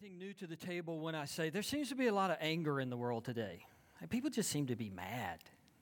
anything 0.00 0.18
new 0.18 0.32
to 0.32 0.46
the 0.46 0.54
table 0.54 1.00
when 1.00 1.16
I 1.16 1.24
say 1.24 1.50
there 1.50 1.62
seems 1.62 1.88
to 1.88 1.96
be 1.96 2.06
a 2.06 2.14
lot 2.14 2.30
of 2.30 2.36
anger 2.40 2.78
in 2.78 2.88
the 2.88 2.96
world 2.96 3.24
today. 3.24 3.66
Like, 4.00 4.10
people 4.10 4.30
just 4.30 4.48
seem 4.48 4.66
to 4.66 4.76
be 4.76 4.90
mad. 4.90 5.40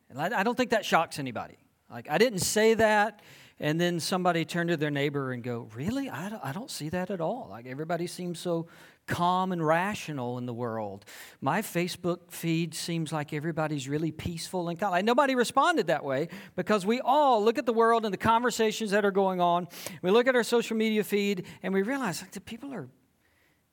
And 0.08 0.19
I, 0.19 0.42
don't 0.42 0.57
think 0.57 0.71
that 0.71 0.87
shocks 0.87 1.19
anybody. 1.19 1.58
Like, 1.91 2.08
I 2.08 2.16
didn't 2.16 2.38
say 2.38 2.72
that, 2.74 3.21
and 3.60 3.79
then 3.79 4.00
somebody 4.00 4.46
turn 4.46 4.68
to 4.68 4.79
their 4.79 4.90
neighbor 4.90 5.32
and 5.32 5.42
go, 5.42 5.68
Really? 5.74 6.08
I 6.08 6.30
don't, 6.30 6.42
I 6.42 6.52
don't 6.52 6.71
see 6.71 6.88
that 6.90 7.10
at 7.10 7.21
all. 7.21 7.48
Like, 7.50 7.66
everybody 7.66 8.06
seems 8.06 8.38
so 8.38 8.68
calm 9.06 9.52
and 9.52 9.64
rational 9.64 10.38
in 10.38 10.46
the 10.46 10.54
world. 10.54 11.04
My 11.42 11.60
Facebook 11.60 12.30
feed 12.30 12.74
seems 12.74 13.12
like 13.12 13.35
everybody's 13.35 13.87
really 13.87 14.12
peaceful 14.12 14.71
and 14.71 14.80
calm. 14.80 14.92
Like, 14.92 15.04
nobody 15.04 15.35
responded 15.35 15.88
that 15.88 16.05
way 16.05 16.28
because 16.55 16.87
we 16.87 17.02
all 17.02 17.45
look 17.45 17.59
at 17.59 17.66
the 17.66 17.74
world 17.74 18.06
and 18.06 18.14
the 18.14 18.19
conversations 18.19 18.92
that 18.92 19.05
are 19.05 19.10
going 19.10 19.42
on. 19.42 19.69
We 20.01 20.10
look 20.10 20.27
at 20.27 20.34
our 20.34 20.42
social 20.42 20.77
media 20.77 21.05
feed 21.05 21.45
and 21.62 21.74
we 21.74 21.83
realize 21.83 22.23
like, 22.23 22.30
the 22.30 22.41
people 22.41 22.73
are 22.73 22.88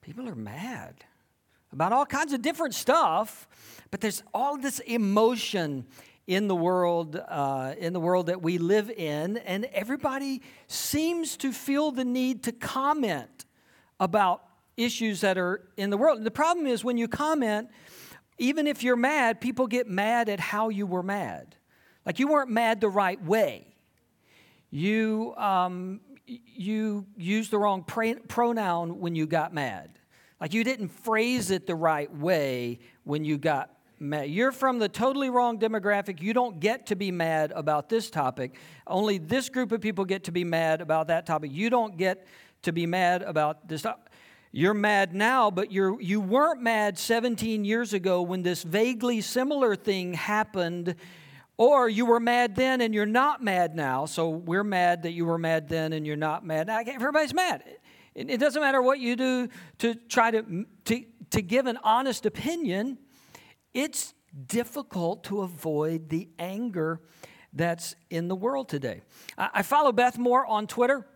people 0.04 0.28
are 0.28 0.36
mad 0.36 0.96
about 1.72 1.94
all 1.94 2.06
kinds 2.06 2.34
of 2.34 2.42
different 2.42 2.76
stuff, 2.76 3.48
but 3.90 4.02
there's 4.02 4.22
all 4.34 4.58
this 4.58 4.80
emotion 4.80 5.86
in 6.28 6.48
the 6.48 6.56
world 6.56 7.16
uh, 7.16 7.74
in 7.78 7.94
the 7.94 8.00
world 8.00 8.28
that 8.28 8.42
we 8.42 8.58
live 8.58 8.90
in, 8.90 9.38
and 9.38 9.66
everybody 9.74 10.42
seems 10.68 11.38
to 11.38 11.52
feel 11.52 11.92
the 11.92 12.04
need 12.04 12.44
to 12.44 12.52
comment 12.52 13.46
about 14.00 14.44
issues 14.76 15.22
that 15.22 15.38
are 15.38 15.62
in 15.78 15.90
the 15.90 15.98
world. 15.98 16.24
The 16.24 16.32
problem 16.32 16.68
is 16.68 16.84
when 16.84 16.98
you 16.98 17.08
comment, 17.08 17.70
even 18.38 18.68
if 18.68 18.84
you're 18.84 18.98
mad, 18.98 19.40
people 19.40 19.68
get 19.68 19.88
mad 19.88 20.28
at 20.30 20.40
how 20.40 20.70
you 20.70 20.86
were 20.86 21.04
mad. 21.04 21.56
Like 22.06 22.20
you 22.20 22.28
weren't 22.28 22.50
mad 22.50 22.82
the 22.82 22.90
right 22.90 23.22
way. 23.24 23.68
You 24.70 25.34
um, 25.38 26.02
you 26.26 27.06
used 27.18 27.52
the 27.52 27.58
wrong 27.58 27.84
pronoun 27.84 29.00
when 29.00 29.16
you 29.16 29.26
got 29.26 29.54
mad. 29.54 30.00
Like 30.44 30.54
you 30.54 30.66
didn't 30.66 30.90
phrase 30.90 31.52
it 31.52 31.68
the 31.68 31.76
right 31.76 32.14
way 32.14 32.80
when 33.06 33.24
you 33.24 33.38
got 33.38 33.70
mad. 33.98 34.30
You're 34.30 34.52
from 34.52 34.78
the 34.78 34.90
totally 34.90 35.30
wrong 35.30 35.58
demographic. 35.58 36.22
You 36.22 36.34
don't 36.34 36.60
get 36.60 36.88
to 36.88 36.98
be 36.98 37.12
mad 37.12 37.54
about 37.56 37.88
this 37.88 38.10
topic. 38.10 38.60
Only 38.86 39.20
this 39.20 39.48
group 39.48 39.72
of 39.72 39.80
people 39.80 40.04
get 40.04 40.26
to 40.26 40.34
be 40.34 40.44
mad 40.44 40.82
about 40.82 41.08
that 41.08 41.26
topic. 41.26 41.52
You 41.54 41.70
don't 41.70 41.96
get 41.96 42.28
to 42.64 42.74
be 42.74 42.86
mad 42.86 43.22
about 43.22 43.70
this 43.70 43.84
topic. 43.84 44.12
You're 44.52 44.74
mad 44.74 45.16
now, 45.16 45.50
but 45.50 45.72
you're, 45.72 46.02
you 46.02 46.20
weren't 46.20 46.62
mad 46.62 47.00
17 47.00 47.64
years 47.64 47.94
ago 47.94 48.22
when 48.22 48.44
this 48.44 48.64
vaguely 48.64 49.22
similar 49.22 49.78
thing 49.78 50.14
happened 50.14 50.96
or 51.56 51.88
you 51.88 52.06
were 52.06 52.20
mad 52.20 52.58
then 52.58 52.82
and 52.82 52.94
you're 52.94 53.06
not 53.06 53.42
mad 53.42 53.78
now. 53.78 54.06
So 54.06 54.28
we're 54.28 54.66
mad 54.66 55.04
that 55.04 55.12
you 55.12 55.26
were 55.26 55.38
mad 55.38 55.70
then 55.70 55.94
and 55.94 56.06
you're 56.06 56.18
not 56.18 56.46
mad. 56.46 56.68
Now, 56.68 56.82
everybody's 56.86 57.34
mad. 57.34 57.64
It 58.16 58.40
doesn't 58.40 58.62
matter 58.62 58.82
what 58.82 59.00
you 59.00 59.16
do 59.16 59.50
to 59.80 59.96
try 59.96 60.32
to, 60.32 60.66
to, 60.86 61.06
to 61.32 61.42
give 61.42 61.66
an 61.66 61.80
honest 61.84 62.26
opinion, 62.26 63.00
it's 63.74 64.14
difficult 64.48 65.24
to 65.26 65.42
avoid 65.42 66.10
the 66.10 66.30
anger 66.38 67.02
that's 67.54 67.96
in 68.10 68.28
the 68.28 68.36
world 68.36 68.70
today. 68.70 69.02
I 69.38 69.62
follow 69.64 69.92
Beth 69.92 70.18
Moore 70.18 70.46
on 70.46 70.68
Twitter. 70.68 71.08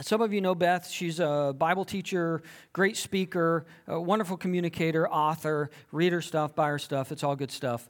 Some 0.00 0.20
of 0.20 0.32
you 0.32 0.40
know 0.40 0.56
Beth. 0.56 0.88
She's 0.88 1.20
a 1.20 1.54
Bible 1.56 1.84
teacher, 1.84 2.42
great 2.72 2.96
speaker, 2.96 3.66
a 3.86 4.00
wonderful 4.00 4.36
communicator, 4.36 5.08
author. 5.08 5.70
reader 5.92 6.20
stuff, 6.20 6.54
buyer 6.56 6.78
stuff. 6.78 7.12
It's 7.12 7.22
all 7.22 7.36
good 7.36 7.52
stuff. 7.52 7.88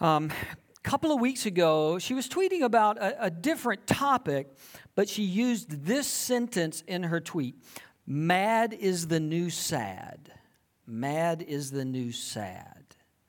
Um, 0.00 0.30
couple 0.82 1.12
of 1.12 1.20
weeks 1.20 1.46
ago, 1.46 1.98
she 1.98 2.12
was 2.12 2.28
tweeting 2.28 2.62
about 2.62 2.98
a, 2.98 3.26
a 3.26 3.30
different 3.30 3.86
topic, 3.86 4.48
but 4.94 5.08
she 5.08 5.22
used 5.22 5.86
this 5.86 6.06
sentence 6.06 6.82
in 6.86 7.04
her 7.04 7.20
tweet 7.20 7.56
Mad 8.06 8.72
is 8.72 9.06
the 9.06 9.20
new 9.20 9.48
sad. 9.48 10.32
Mad 10.86 11.42
is 11.46 11.70
the 11.70 11.84
new 11.84 12.10
sad. 12.10 12.82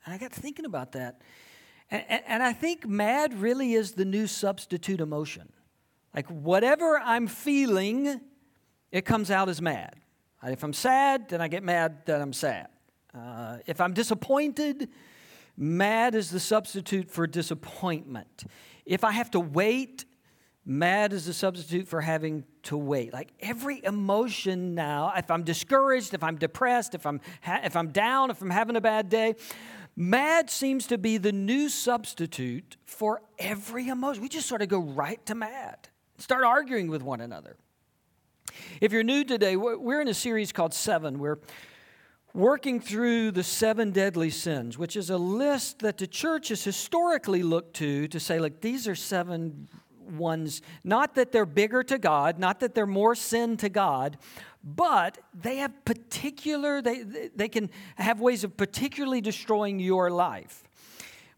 And 0.04 0.14
I 0.14 0.18
got 0.18 0.32
thinking 0.32 0.64
about 0.64 0.92
that. 0.92 1.22
And, 1.90 2.04
and, 2.08 2.22
and 2.26 2.42
I 2.42 2.52
think 2.52 2.86
mad 2.86 3.34
really 3.34 3.74
is 3.74 3.92
the 3.92 4.04
new 4.04 4.26
substitute 4.26 5.00
emotion. 5.00 5.52
Like 6.12 6.26
whatever 6.28 6.98
I'm 6.98 7.28
feeling, 7.28 8.20
it 8.90 9.04
comes 9.04 9.30
out 9.30 9.48
as 9.48 9.62
mad. 9.62 9.94
If 10.42 10.64
I'm 10.64 10.72
sad, 10.72 11.28
then 11.28 11.40
I 11.40 11.48
get 11.48 11.62
mad 11.62 12.04
that 12.06 12.20
I'm 12.20 12.32
sad. 12.32 12.68
Uh, 13.14 13.58
if 13.66 13.80
I'm 13.80 13.94
disappointed, 13.94 14.88
Mad 15.56 16.14
is 16.14 16.30
the 16.30 16.40
substitute 16.40 17.10
for 17.10 17.26
disappointment. 17.26 18.44
If 18.84 19.04
I 19.04 19.12
have 19.12 19.30
to 19.32 19.40
wait, 19.40 20.04
mad 20.66 21.12
is 21.12 21.26
the 21.26 21.32
substitute 21.32 21.88
for 21.88 22.00
having 22.00 22.44
to 22.64 22.76
wait. 22.76 23.12
Like 23.12 23.30
every 23.40 23.84
emotion 23.84 24.74
now, 24.74 25.12
if 25.16 25.30
I'm 25.30 25.42
discouraged, 25.42 26.14
if 26.14 26.22
I'm 26.22 26.36
depressed, 26.36 26.94
if 26.94 27.06
I'm, 27.06 27.20
ha- 27.42 27.60
if 27.64 27.76
I'm 27.76 27.88
down, 27.88 28.30
if 28.30 28.40
I'm 28.40 28.50
having 28.50 28.76
a 28.76 28.80
bad 28.80 29.08
day, 29.08 29.34
mad 29.96 30.50
seems 30.50 30.86
to 30.88 30.98
be 30.98 31.18
the 31.18 31.32
new 31.32 31.68
substitute 31.68 32.76
for 32.84 33.22
every 33.38 33.88
emotion. 33.88 34.22
We 34.22 34.28
just 34.28 34.48
sort 34.48 34.62
of 34.62 34.68
go 34.68 34.80
right 34.80 35.24
to 35.26 35.34
mad, 35.34 35.88
start 36.18 36.44
arguing 36.44 36.88
with 36.88 37.02
one 37.02 37.20
another. 37.20 37.56
If 38.80 38.92
you're 38.92 39.02
new 39.02 39.24
today, 39.24 39.56
we're 39.56 40.00
in 40.00 40.08
a 40.08 40.14
series 40.14 40.52
called 40.52 40.74
Seven, 40.74 41.18
where 41.18 41.38
working 42.34 42.80
through 42.80 43.30
the 43.30 43.42
seven 43.42 43.92
deadly 43.92 44.30
sins, 44.30 44.76
which 44.76 44.96
is 44.96 45.08
a 45.10 45.16
list 45.16 45.78
that 45.78 45.98
the 45.98 46.06
church 46.06 46.48
has 46.48 46.64
historically 46.64 47.42
looked 47.42 47.74
to 47.76 48.08
to 48.08 48.18
say, 48.18 48.40
like, 48.40 48.60
these 48.60 48.88
are 48.88 48.94
seven 48.94 49.68
ones, 50.04 50.62
not 50.82 51.14
that 51.14 51.32
they're 51.32 51.46
bigger 51.46 51.82
to 51.84 51.98
God, 51.98 52.38
not 52.38 52.60
that 52.60 52.74
they're 52.74 52.86
more 52.86 53.14
sin 53.14 53.56
to 53.58 53.68
God, 53.68 54.18
but 54.62 55.18
they 55.34 55.58
have 55.58 55.84
particular, 55.84 56.80
they, 56.80 57.02
they 57.34 57.48
can 57.48 57.70
have 57.96 58.20
ways 58.20 58.44
of 58.44 58.56
particularly 58.56 59.20
destroying 59.20 59.78
your 59.78 60.10
life. 60.10 60.64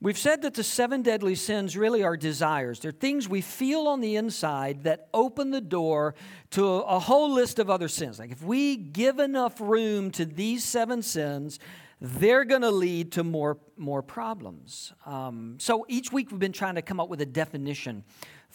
We've 0.01 0.19
said 0.19 0.43
that 0.43 0.55
the 0.55 0.63
seven 0.63 1.01
deadly 1.03 1.35
sins 1.35 1.77
really 1.77 2.05
are 2.05 2.19
desires. 2.19 2.81
They're 2.81 2.93
things 2.93 3.29
we 3.29 3.41
feel 3.41 3.89
on 3.89 4.03
the 4.03 4.17
inside 4.17 4.85
that 4.85 5.09
open 5.15 5.51
the 5.51 5.61
door 5.61 6.15
to 6.51 6.65
a, 6.67 6.99
whole 6.99 7.33
list 7.33 7.59
of 7.59 7.71
other 7.71 7.89
sins. 7.89 8.19
Like 8.19 8.31
if 8.31 8.43
we 8.43 8.77
give 8.77 9.19
enough 9.19 9.59
room 9.59 10.11
to 10.13 10.27
these 10.27 10.65
seven 10.65 11.01
sins, 11.01 11.59
they're 11.99 12.45
going 12.45 12.61
to 12.61 12.71
lead 12.71 13.13
to 13.13 13.25
more, 13.25 13.57
more 13.79 14.03
problems. 14.03 14.93
Um, 15.07 15.57
so 15.59 15.87
each 15.89 16.13
week 16.13 16.31
we've 16.31 16.39
been 16.39 16.53
trying 16.53 16.75
to 16.75 16.83
come 16.83 17.01
up 17.01 17.09
with 17.09 17.23
a 17.23 17.27
definition 17.27 18.05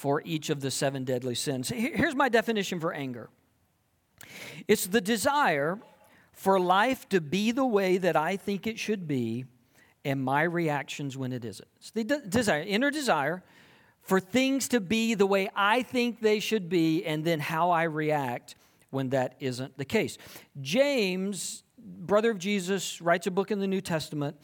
for 0.01 0.23
each 0.25 0.50
of 0.50 0.62
the 0.62 0.72
seven 0.72 1.03
deadly 1.03 1.35
sins. 1.35 1.69
Here's 1.69 2.16
my 2.16 2.28
definition 2.28 2.79
for 2.79 2.91
anger 2.91 3.29
it's 4.67 4.88
the 4.88 5.00
desire 5.00 5.78
for 6.34 6.59
life 6.59 7.07
to 7.09 7.22
be 7.22 7.51
the 7.51 7.66
way 7.66 8.00
that 8.00 8.16
I 8.16 8.35
think 8.35 8.66
it 8.66 8.79
should 8.79 9.07
be 9.07 9.45
and 10.03 10.19
my 10.19 10.41
reactions 10.41 11.16
when 11.16 11.31
it 11.31 11.45
isn't. 11.45 11.67
It's 11.78 11.91
the 11.91 12.03
de- 12.03 12.28
desire, 12.28 12.63
inner 12.63 12.90
desire 12.90 13.44
for 14.01 14.19
things 14.19 14.67
to 14.69 14.79
be 14.79 15.13
the 15.13 15.28
way 15.28 15.51
I 15.56 15.84
think 15.84 16.19
they 16.19 16.40
should 16.40 16.67
be, 16.67 17.06
and 17.06 17.23
then 17.23 17.40
how 17.40 17.69
I 17.69 17.84
react 17.84 18.56
when 18.90 19.09
that 19.09 19.35
isn't 19.40 19.78
the 19.78 19.85
case. 19.85 20.17
James, 20.59 21.61
brother 21.78 22.31
of 22.31 22.40
Jesus, 22.40 23.01
writes 23.01 23.28
a 23.28 23.31
book 23.31 23.51
in 23.51 23.59
the 23.59 23.67
New 23.67 23.81
Testament. 23.81 24.35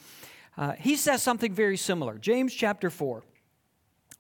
Uh, 0.56 0.73
he 0.73 0.96
says 0.96 1.23
something 1.23 1.51
very 1.51 1.78
similar. 1.78 2.19
James 2.19 2.53
chapter 2.53 2.91
4. 2.91 3.23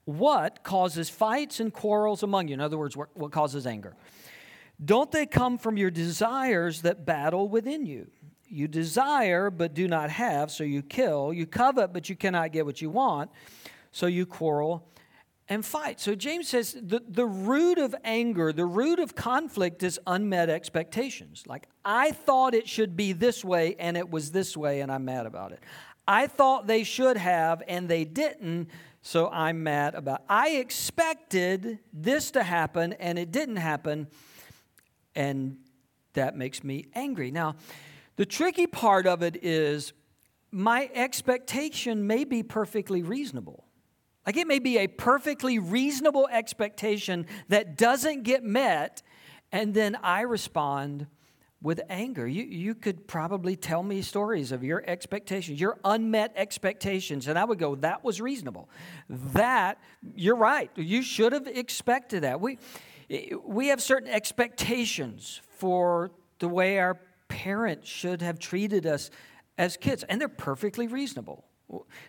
What 0.07 0.63
causes 0.63 1.09
fights 1.09 1.59
and 1.59 1.73
quarrels 1.73 2.23
among 2.23 2.47
you? 2.47 2.53
In 2.53 2.61
other 2.61 2.77
words, 2.77 2.95
what, 2.95 3.29
causes 3.29 3.67
anger? 3.67 3.93
Don't 4.83 5.11
they 5.11 5.25
come 5.25 5.57
from 5.57 5.75
your 5.75 5.91
desires 5.91 6.83
that 6.83 7.05
battle 7.05 7.49
within 7.49 7.85
you? 7.85 8.07
You 8.47 8.69
desire 8.69 9.49
but 9.49 9.73
do 9.73 9.85
not 9.85 10.09
have, 10.09 10.49
so 10.49 10.63
you 10.63 10.81
kill. 10.81 11.33
You 11.33 11.45
covet 11.45 11.91
but 11.91 12.07
you 12.07 12.15
cannot 12.15 12.53
get 12.53 12.65
what 12.65 12.81
you 12.81 12.89
want, 12.89 13.31
so 13.91 14.05
you 14.07 14.25
quarrel 14.25 14.87
and 15.49 15.65
fight. 15.65 15.99
So 15.99 16.15
James 16.15 16.47
says 16.47 16.77
the, 16.81 17.01
the 17.05 17.25
root 17.25 17.77
of 17.77 17.93
anger, 18.05 18.53
the 18.53 18.65
root 18.65 18.99
of 18.99 19.13
conflict 19.13 19.83
is 19.83 19.99
unmet 20.07 20.49
expectations. 20.49 21.43
Like, 21.45 21.67
I 21.83 22.11
thought 22.11 22.53
it 22.53 22.69
should 22.69 22.95
be 22.95 23.11
this 23.11 23.43
way 23.43 23.75
and 23.77 23.97
it 23.97 24.09
was 24.09 24.31
this 24.31 24.55
way 24.55 24.79
and 24.79 24.89
I'm 24.89 25.03
mad 25.03 25.25
about 25.25 25.51
it. 25.51 25.59
I 26.07 26.27
thought 26.27 26.65
they 26.65 26.85
should 26.85 27.17
have 27.17 27.61
and 27.67 27.89
they 27.89 28.05
didn't, 28.05 28.69
so 29.07 29.29
I'm 29.29 29.63
mad 29.63 29.95
about. 29.95 30.23
I 30.27 30.49
expected 30.57 31.79
this 31.93 32.31
to 32.31 32.43
happen 32.43 32.91
and 32.91 33.17
it 33.17 33.31
didn't 33.31 33.55
happen, 33.55 34.07
and 35.15 35.55
that 36.11 36.35
makes 36.35 36.61
me 36.61 36.87
angry. 36.93 37.31
Now, 37.31 37.55
the 38.17 38.25
tricky 38.25 38.67
part 38.67 39.07
of 39.07 39.23
it 39.23 39.41
is 39.45 39.93
my 40.51 40.89
expectation 40.93 42.05
may 42.05 42.25
be 42.25 42.43
perfectly 42.43 43.01
reasonable. 43.01 43.63
Like 44.25 44.35
it 44.35 44.45
may 44.45 44.59
be 44.59 44.77
a 44.77 44.87
perfectly 44.87 45.57
reasonable 45.57 46.27
expectation 46.29 47.27
that 47.47 47.77
doesn't 47.77 48.23
get 48.23 48.43
met, 48.43 49.03
and 49.53 49.73
then 49.73 49.95
I 50.03 50.21
respond 50.21 51.07
with 51.61 51.81
anger. 51.89 52.27
You, 52.27 52.43
you 52.43 52.75
could 52.75 53.07
probably 53.07 53.55
tell 53.55 53.81
me 53.81 54.01
stories 54.01 54.51
of 54.51 54.63
your 54.63 54.83
expectations, 54.85 55.59
your 55.59 55.79
unmet 55.83 56.33
expectations, 56.35 57.27
and 57.27 57.37
I 57.37 57.45
would 57.45 57.57
go, 57.57 57.75
that 57.75 58.03
was 58.03 58.21
reasonable. 58.21 58.69
That, 59.09 59.79
you're 60.15 60.35
right. 60.35 60.69
You 60.75 61.01
should 61.01 61.33
have 61.33 61.47
expected 61.47 62.23
that. 62.23 62.39
We, 62.39 62.59
we 63.43 63.67
have 63.67 63.81
certain 63.81 64.09
expectations 64.09 65.41
for 65.57 66.11
the 66.39 66.47
way 66.47 66.77
our 66.77 66.99
parents 67.27 67.87
should 67.89 68.21
have 68.21 68.37
treated 68.39 68.85
us 68.85 69.09
as 69.57 69.77
kids, 69.77 70.03
and 70.03 70.21
they're 70.21 70.29
perfectly 70.29 70.87
reasonable. 70.87 71.43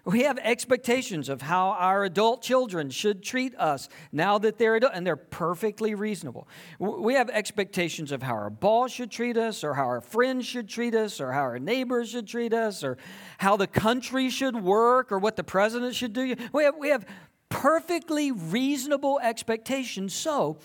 We 0.04 0.22
have 0.22 0.38
expectations 0.38 1.28
of 1.28 1.42
how 1.42 1.70
our 1.70 2.04
adult 2.04 2.42
children 2.42 2.90
should 2.90 3.24
treat 3.24 3.56
us 3.56 3.88
now 4.12 4.38
that 4.38 4.56
they're 4.56 4.76
adult, 4.76 4.92
and 4.94 5.04
they're 5.04 5.16
perfectly 5.16 5.94
reasonable. 5.94 6.46
We 6.78 7.14
have 7.14 7.28
expectations 7.28 8.12
of 8.12 8.22
how 8.22 8.34
our 8.34 8.50
boss 8.50 8.92
should 8.92 9.10
treat 9.10 9.36
us, 9.36 9.64
or 9.64 9.74
how 9.74 9.86
our 9.86 10.00
friends 10.00 10.46
should 10.46 10.68
treat 10.68 10.94
us, 10.94 11.20
or 11.20 11.32
how 11.32 11.40
our 11.40 11.58
neighbors 11.58 12.10
should 12.10 12.28
treat 12.28 12.54
us, 12.54 12.84
or 12.84 12.98
how 13.38 13.56
the 13.56 13.66
country 13.66 14.30
should 14.30 14.54
work, 14.54 15.10
or 15.10 15.18
what 15.18 15.34
the 15.34 15.44
president 15.44 15.94
should 15.94 16.12
do. 16.12 16.36
We 16.52 16.62
have, 16.62 16.76
we 16.78 16.90
have 16.90 17.04
perfectly 17.48 18.30
reasonable 18.30 19.18
expectations. 19.20 20.14
So, 20.14 20.58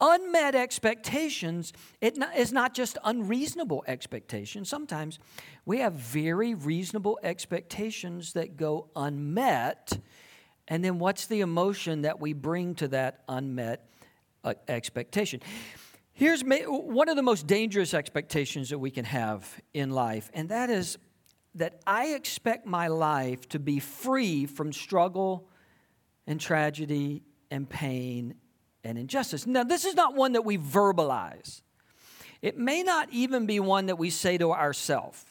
unmet 0.00 0.54
expectations 0.54 1.72
it 2.00 2.18
is 2.34 2.52
not 2.52 2.74
just 2.74 2.96
unreasonable 3.04 3.84
expectations. 3.86 4.68
Sometimes 4.68 5.18
we 5.70 5.78
have 5.78 5.92
very 5.92 6.52
reasonable 6.54 7.20
expectations 7.22 8.32
that 8.32 8.56
go 8.56 8.88
unmet. 8.96 10.00
And 10.66 10.84
then 10.84 10.98
what's 10.98 11.28
the 11.28 11.42
emotion 11.42 12.02
that 12.02 12.18
we 12.18 12.32
bring 12.32 12.74
to 12.74 12.88
that 12.88 13.22
unmet 13.28 13.88
uh, 14.42 14.54
expectation? 14.66 15.40
Here's 16.12 16.42
one 16.42 17.08
of 17.08 17.14
the 17.14 17.22
most 17.22 17.46
dangerous 17.46 17.94
expectations 17.94 18.70
that 18.70 18.80
we 18.80 18.90
can 18.90 19.04
have 19.04 19.60
in 19.72 19.90
life, 19.90 20.28
and 20.34 20.48
that 20.48 20.70
is 20.70 20.98
that 21.54 21.80
I 21.86 22.14
expect 22.14 22.66
my 22.66 22.88
life 22.88 23.48
to 23.50 23.60
be 23.60 23.78
free 23.78 24.46
from 24.46 24.72
struggle 24.72 25.46
and 26.26 26.40
tragedy 26.40 27.22
and 27.48 27.70
pain 27.70 28.34
and 28.82 28.98
injustice. 28.98 29.46
Now, 29.46 29.62
this 29.62 29.84
is 29.84 29.94
not 29.94 30.16
one 30.16 30.32
that 30.32 30.44
we 30.44 30.58
verbalize. 30.58 31.62
It 32.42 32.58
may 32.58 32.82
not 32.82 33.08
even 33.12 33.46
be 33.46 33.60
one 33.60 33.86
that 33.86 34.00
we 34.00 34.10
say 34.10 34.36
to 34.36 34.50
ourselves. 34.50 35.29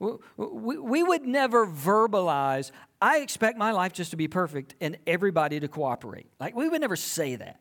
We 0.00 1.02
would 1.02 1.26
never 1.26 1.66
verbalize, 1.66 2.70
I 3.02 3.18
expect 3.18 3.58
my 3.58 3.72
life 3.72 3.92
just 3.92 4.10
to 4.12 4.16
be 4.16 4.28
perfect 4.28 4.74
and 4.80 4.96
everybody 5.06 5.60
to 5.60 5.68
cooperate. 5.68 6.30
Like, 6.40 6.56
we 6.56 6.68
would 6.68 6.80
never 6.80 6.96
say 6.96 7.36
that. 7.36 7.60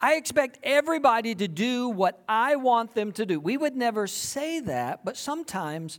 I 0.00 0.14
expect 0.14 0.58
everybody 0.62 1.34
to 1.34 1.48
do 1.48 1.88
what 1.88 2.22
I 2.28 2.56
want 2.56 2.94
them 2.94 3.10
to 3.12 3.26
do. 3.26 3.40
We 3.40 3.56
would 3.56 3.74
never 3.74 4.06
say 4.06 4.60
that, 4.60 5.04
but 5.04 5.16
sometimes 5.16 5.98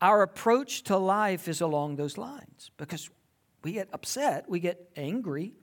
our 0.00 0.22
approach 0.22 0.84
to 0.84 0.96
life 0.96 1.48
is 1.48 1.60
along 1.60 1.96
those 1.96 2.16
lines 2.16 2.70
because 2.76 3.10
we 3.64 3.72
get 3.72 3.88
upset, 3.92 4.48
we 4.48 4.60
get 4.60 4.88
angry, 4.96 5.54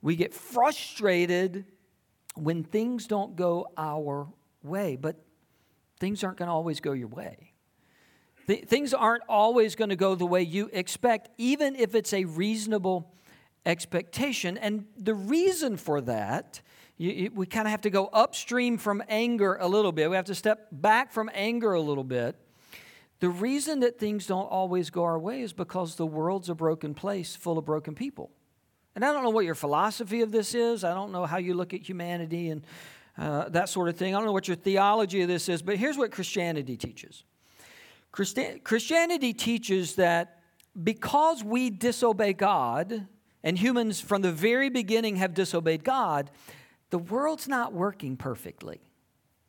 we 0.00 0.14
get 0.14 0.32
frustrated 0.32 1.64
when 2.34 2.62
things 2.62 3.06
don't 3.06 3.34
go 3.34 3.68
our 3.76 4.28
way, 4.62 4.96
but 4.96 5.16
things 5.98 6.22
aren't 6.22 6.38
going 6.38 6.48
to 6.48 6.52
always 6.52 6.80
go 6.80 6.92
your 6.92 7.08
way. 7.08 7.51
Th- 8.52 8.66
things 8.66 8.92
aren't 8.92 9.22
always 9.30 9.74
going 9.74 9.88
to 9.88 9.96
go 9.96 10.14
the 10.14 10.26
way 10.26 10.42
you 10.42 10.68
expect, 10.74 11.30
even 11.38 11.74
if 11.74 11.94
it's 11.94 12.12
a 12.12 12.26
reasonable 12.26 13.10
expectation. 13.64 14.58
And 14.58 14.84
the 14.98 15.14
reason 15.14 15.78
for 15.78 16.02
that, 16.02 16.60
you, 16.98 17.10
you, 17.12 17.30
we 17.34 17.46
kind 17.46 17.66
of 17.66 17.70
have 17.70 17.80
to 17.82 17.90
go 17.90 18.10
upstream 18.12 18.76
from 18.76 19.02
anger 19.08 19.54
a 19.54 19.66
little 19.66 19.90
bit. 19.90 20.10
We 20.10 20.16
have 20.16 20.26
to 20.26 20.34
step 20.34 20.68
back 20.70 21.12
from 21.12 21.30
anger 21.32 21.72
a 21.72 21.80
little 21.80 22.04
bit. 22.04 22.36
The 23.20 23.30
reason 23.30 23.80
that 23.80 23.98
things 23.98 24.26
don't 24.26 24.50
always 24.50 24.90
go 24.90 25.04
our 25.04 25.18
way 25.18 25.40
is 25.40 25.54
because 25.54 25.94
the 25.94 26.06
world's 26.06 26.50
a 26.50 26.54
broken 26.54 26.92
place 26.92 27.34
full 27.34 27.56
of 27.56 27.64
broken 27.64 27.94
people. 27.94 28.30
And 28.94 29.02
I 29.02 29.14
don't 29.14 29.24
know 29.24 29.30
what 29.30 29.46
your 29.46 29.54
philosophy 29.54 30.20
of 30.20 30.30
this 30.30 30.54
is. 30.54 30.84
I 30.84 30.92
don't 30.92 31.10
know 31.10 31.24
how 31.24 31.38
you 31.38 31.54
look 31.54 31.72
at 31.72 31.88
humanity 31.88 32.50
and 32.50 32.66
uh, 33.16 33.48
that 33.48 33.70
sort 33.70 33.88
of 33.88 33.96
thing. 33.96 34.14
I 34.14 34.18
don't 34.18 34.26
know 34.26 34.32
what 34.32 34.46
your 34.46 34.58
theology 34.58 35.22
of 35.22 35.28
this 35.28 35.48
is, 35.48 35.62
but 35.62 35.78
here's 35.78 35.96
what 35.96 36.10
Christianity 36.10 36.76
teaches 36.76 37.24
Christianity 38.12 39.32
teaches 39.32 39.96
that 39.96 40.38
because 40.80 41.42
we 41.42 41.70
disobey 41.70 42.32
God, 42.32 43.06
and 43.42 43.58
humans 43.58 44.00
from 44.00 44.22
the 44.22 44.32
very 44.32 44.70
beginning 44.70 45.16
have 45.16 45.34
disobeyed 45.34 45.82
God, 45.82 46.30
the 46.90 46.98
world's 46.98 47.48
not 47.48 47.72
working 47.72 48.16
perfectly. 48.16 48.80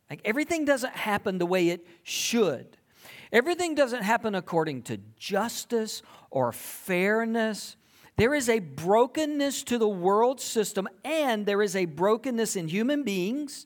Like 0.09 0.21
everything 0.25 0.65
doesn't 0.65 0.95
happen 0.95 1.37
the 1.37 1.45
way 1.45 1.69
it 1.69 1.85
should. 2.03 2.77
Everything 3.31 3.75
doesn't 3.75 4.03
happen 4.03 4.35
according 4.35 4.83
to 4.83 4.97
justice 5.17 6.01
or 6.31 6.51
fairness 6.51 7.75
there 8.15 8.35
is 8.35 8.47
a 8.47 8.59
brokenness 8.59 9.63
to 9.63 9.77
the 9.77 9.87
world 9.87 10.39
system, 10.39 10.87
and 11.03 11.45
there 11.45 11.61
is 11.61 11.75
a 11.75 11.85
brokenness 11.85 12.55
in 12.55 12.67
human 12.67 13.03
beings, 13.03 13.65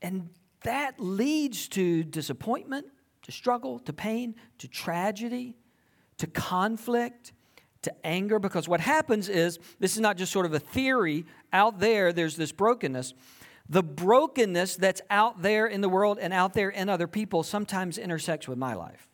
and 0.00 0.30
that 0.64 0.98
leads 0.98 1.68
to 1.68 2.02
disappointment, 2.02 2.86
to 3.22 3.32
struggle, 3.32 3.78
to 3.80 3.92
pain, 3.92 4.34
to 4.58 4.68
tragedy, 4.68 5.56
to 6.18 6.26
conflict, 6.26 7.32
to 7.82 8.06
anger. 8.06 8.38
Because 8.38 8.68
what 8.68 8.80
happens 8.80 9.28
is 9.28 9.58
this 9.78 9.94
is 9.94 10.00
not 10.00 10.16
just 10.16 10.32
sort 10.32 10.46
of 10.46 10.54
a 10.54 10.60
theory 10.60 11.24
out 11.52 11.78
there, 11.78 12.12
there's 12.12 12.36
this 12.36 12.52
brokenness. 12.52 13.14
The 13.68 13.82
brokenness 13.82 14.76
that's 14.76 15.00
out 15.08 15.42
there 15.42 15.66
in 15.66 15.80
the 15.80 15.88
world 15.88 16.18
and 16.20 16.32
out 16.32 16.52
there 16.52 16.68
in 16.68 16.88
other 16.88 17.06
people 17.06 17.42
sometimes 17.42 17.96
intersects 17.96 18.48
with 18.48 18.58
my 18.58 18.74
life. 18.74 19.08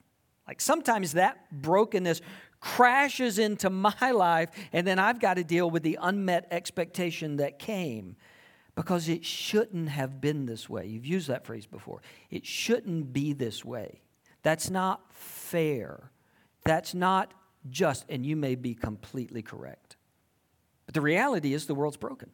Like 0.46 0.60
sometimes 0.60 1.12
that 1.12 1.50
brokenness 1.52 2.22
crashes 2.60 3.38
into 3.38 3.70
my 4.00 4.10
life, 4.10 4.50
and 4.72 4.86
then 4.86 4.98
I've 4.98 5.20
got 5.20 5.34
to 5.34 5.44
deal 5.44 5.70
with 5.70 5.82
the 5.82 5.98
unmet 6.00 6.48
expectation 6.50 7.36
that 7.36 7.58
came 7.58 8.16
because 8.78 9.08
it 9.08 9.24
shouldn't 9.24 9.88
have 9.88 10.20
been 10.20 10.46
this 10.46 10.68
way. 10.68 10.86
You've 10.86 11.04
used 11.04 11.26
that 11.26 11.44
phrase 11.44 11.66
before. 11.66 12.00
It 12.30 12.46
shouldn't 12.46 13.12
be 13.12 13.32
this 13.32 13.64
way. 13.64 14.02
That's 14.44 14.70
not 14.70 15.12
fair. 15.12 16.12
That's 16.62 16.94
not 16.94 17.34
just, 17.68 18.04
and 18.08 18.24
you 18.24 18.36
may 18.36 18.54
be 18.54 18.76
completely 18.76 19.42
correct. 19.42 19.96
But 20.86 20.94
the 20.94 21.00
reality 21.00 21.54
is 21.54 21.66
the 21.66 21.74
world's 21.74 21.96
broken. 21.96 22.30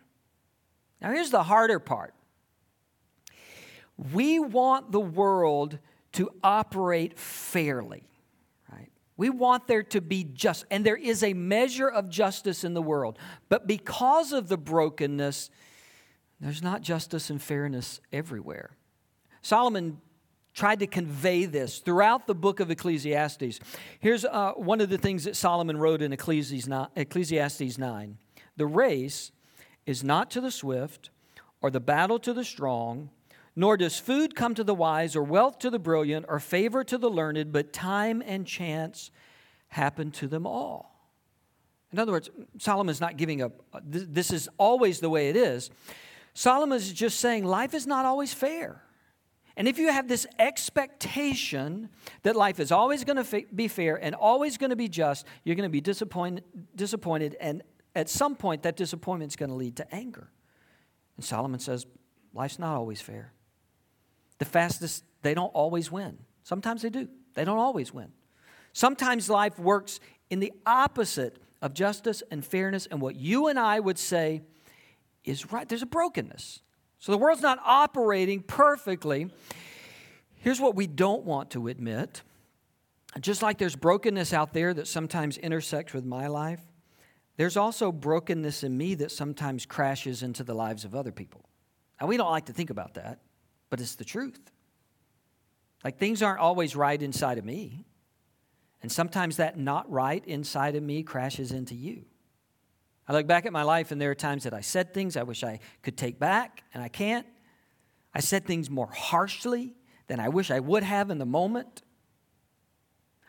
Now, 1.01 1.13
here's 1.13 1.31
the 1.31 1.43
harder 1.43 1.79
part 1.79 2.13
we 4.13 4.39
want 4.39 4.93
the 4.93 5.01
world 5.01 5.79
to 6.13 6.31
operate 6.43 7.19
fairly. 7.19 8.07
Right? 8.71 8.91
We 9.17 9.31
want 9.31 9.67
there 9.67 9.83
to 9.85 10.03
be 10.03 10.25
just, 10.25 10.67
and 10.71 10.85
there 10.85 10.95
is 10.95 11.23
a 11.23 11.33
measure 11.33 11.89
of 11.89 12.11
justice 12.11 12.65
in 12.65 12.75
the 12.75 12.83
world. 12.83 13.19
But 13.49 13.67
because 13.67 14.33
of 14.33 14.49
the 14.49 14.59
brokenness, 14.59 15.49
there's 16.41 16.63
not 16.63 16.83
justice 16.83 17.31
and 17.31 17.41
fairness 17.41 18.01
everywhere. 18.13 18.77
Solomon 19.43 20.01
tried 20.53 20.81
to 20.81 20.87
convey 20.87 21.47
this 21.47 21.79
throughout 21.79 22.27
the 22.27 22.35
book 22.35 22.61
of 22.61 22.71
Ecclesiastes. 22.71 23.61
Here's 23.99 24.25
uh, 24.25 24.53
one 24.53 24.81
of 24.81 24.89
the 24.89 24.99
things 24.99 25.25
that 25.25 25.37
Solomon 25.37 25.77
wrote 25.77 26.03
in 26.03 26.13
Ecclesiastes 26.13 27.79
9 27.79 28.19
The 28.57 28.67
race 28.67 29.33
is 29.87 30.05
not 30.05 30.31
to 30.33 30.41
the 30.41 30.51
swift, 30.51 31.11
or 31.61 31.71
the 31.71 31.81
battle 31.81 32.19
to 32.21 32.33
the 32.33 32.45
strong 32.45 33.11
nor 33.57 33.77
does 33.77 33.99
food 33.99 34.35
come 34.35 34.55
to 34.55 34.65
the 34.65 34.75
wise, 34.75 35.15
or 35.15 35.23
wealth 35.23 35.59
to 35.61 35.71
the 35.71 35.79
brilliant, 35.79 36.27
or 36.29 36.41
favor 36.41 36.83
to 36.85 36.99
the 36.99 37.11
learned, 37.11 37.53
but 37.53 37.73
time 37.73 38.23
and 38.27 38.47
chance 38.47 39.11
happen 39.69 40.11
to 40.11 40.27
them 40.27 40.47
all. 40.47 40.91
In 41.93 41.99
other 41.99 42.13
words, 42.13 42.31
Solomon's 42.59 43.01
not 43.01 43.17
giving 43.17 43.43
up, 43.43 43.53
this 43.85 44.33
is 44.33 44.49
always 44.59 44.99
the 44.99 45.11
way 45.11 45.29
it 45.29 45.37
is. 45.37 45.71
Solomon 46.35 46.77
is 46.77 46.93
just 46.93 47.21
saying 47.21 47.45
life 47.45 47.75
is 47.75 47.87
not 47.87 48.05
always 48.05 48.35
fair. 48.35 48.83
And 49.57 49.69
if 49.69 49.79
you 49.79 49.93
have 49.93 50.09
this 50.09 50.27
expectation 50.39 51.89
that 52.25 52.35
life 52.35 52.59
is 52.59 52.73
always 52.73 53.05
going 53.05 53.25
to 53.25 53.45
be 53.55 53.69
fair 53.69 53.95
and 54.03 54.15
always 54.15 54.59
going 54.59 54.71
to 54.71 54.77
be 54.77 54.89
just, 54.89 55.27
you're 55.45 55.55
going 55.55 55.69
to 55.69 55.73
be 55.73 55.81
disappointed, 55.81 56.43
disappointed, 56.75 57.37
and 57.41 57.63
at 57.95 58.09
some 58.09 58.35
point, 58.35 58.65
that 58.65 58.77
disappointment 58.77 59.31
is 59.31 59.37
going 59.37 59.51
to 59.51 59.55
lead 59.55 59.77
to 59.77 59.95
anger. 59.95 60.29
And 61.17 61.25
Solomon 61.25 61.61
says, 61.61 61.87
life's 62.33 62.59
not 62.59 62.75
always 62.75 63.01
fair. 63.01 63.33
The 64.39 64.45
fastest, 64.45 65.05
they 65.23 65.35
don't 65.35 65.55
always 65.55 65.93
win. 65.93 66.19
Sometimes 66.43 66.83
they 66.83 66.91
do, 66.91 67.09
they 67.35 67.45
don't 67.45 67.59
always 67.59 67.95
win. 67.95 68.11
Sometimes 68.73 69.31
life 69.31 69.57
works 69.61 70.01
in 70.31 70.41
the 70.41 70.53
opposite 70.67 71.39
of 71.63 71.73
justice 71.73 72.25
and 72.33 72.45
fairness 72.45 72.87
and 72.91 73.01
what 73.01 73.15
you 73.15 73.47
and 73.47 73.57
I 73.57 73.79
would 73.79 73.99
say 73.99 74.43
is 75.25 75.53
right. 75.53 75.69
There's 75.69 75.83
a 75.83 75.87
brokenness. 75.87 76.61
So 76.99 77.13
the 77.13 77.19
world's 77.19 77.43
not 77.43 77.59
operating 77.65 78.43
perfectly. 78.43 79.31
Here's 80.37 80.61
what 80.61 80.75
we 80.75 80.87
don't 80.87 81.25
want 81.25 81.51
to 81.51 81.69
admit. 81.69 82.23
Just 83.21 83.43
like 83.43 83.59
there's 83.59 83.77
brokenness 83.77 84.33
out 84.33 84.53
there 84.53 84.75
that 84.75 84.89
sometimes 84.89 85.39
intersects 85.39 85.93
with 85.93 86.05
my 86.05 86.27
life, 86.27 86.61
there's 87.37 87.57
also 87.57 87.93
brokenness 87.93 88.65
in 88.65 88.77
me 88.77 88.95
that 88.97 89.11
sometimes 89.11 89.67
crashes 89.67 90.23
into 90.23 90.45
the 90.45 90.55
lives 90.55 90.85
of 90.85 90.95
other 90.95 91.13
people. 91.13 91.45
And 92.01 92.09
we 92.09 92.17
don't 92.17 92.31
like 92.31 92.47
to 92.47 92.53
think 92.53 92.71
about 92.71 92.95
that 92.95 93.21
but 93.75 93.81
it's 93.81 93.97
the 93.97 94.05
truth. 94.05 94.53
Like 95.83 95.99
things 95.99 96.23
aren't 96.23 96.39
always 96.39 96.77
right 96.77 97.03
inside 97.03 97.39
of 97.39 97.45
me. 97.45 97.85
And 98.83 98.93
sometimes 98.93 99.39
that 99.39 99.59
not 99.59 99.91
right 99.91 100.25
inside 100.27 100.77
of 100.77 100.83
me 100.85 101.03
crashes 101.03 101.51
into 101.51 101.75
you. 101.75 102.05
I 103.07 103.13
look 103.13 103.27
back 103.27 103.47
at 103.47 103.53
my 103.53 103.63
life 103.63 103.91
and 103.91 104.01
there 104.01 104.11
are 104.11 104.15
times 104.15 104.45
that 104.45 104.55
I 104.55 104.61
said 104.61 104.95
things 104.95 105.17
I 105.17 105.23
wish 105.23 105.45
I 105.45 105.61
could 105.83 105.97
take 105.97 106.19
back 106.19 106.63
and 106.73 106.83
I 106.83 106.89
can't. 106.89 107.27
I 108.15 108.21
said 108.21 108.47
things 108.47 108.71
more 108.71 108.87
harshly 108.87 109.75
than 110.07 110.21
I 110.21 110.29
wish 110.29 110.51
I 110.51 110.61
would 110.61 110.83
have 110.83 111.11
in 111.11 111.19
the 111.19 111.27
moment. 111.27 111.83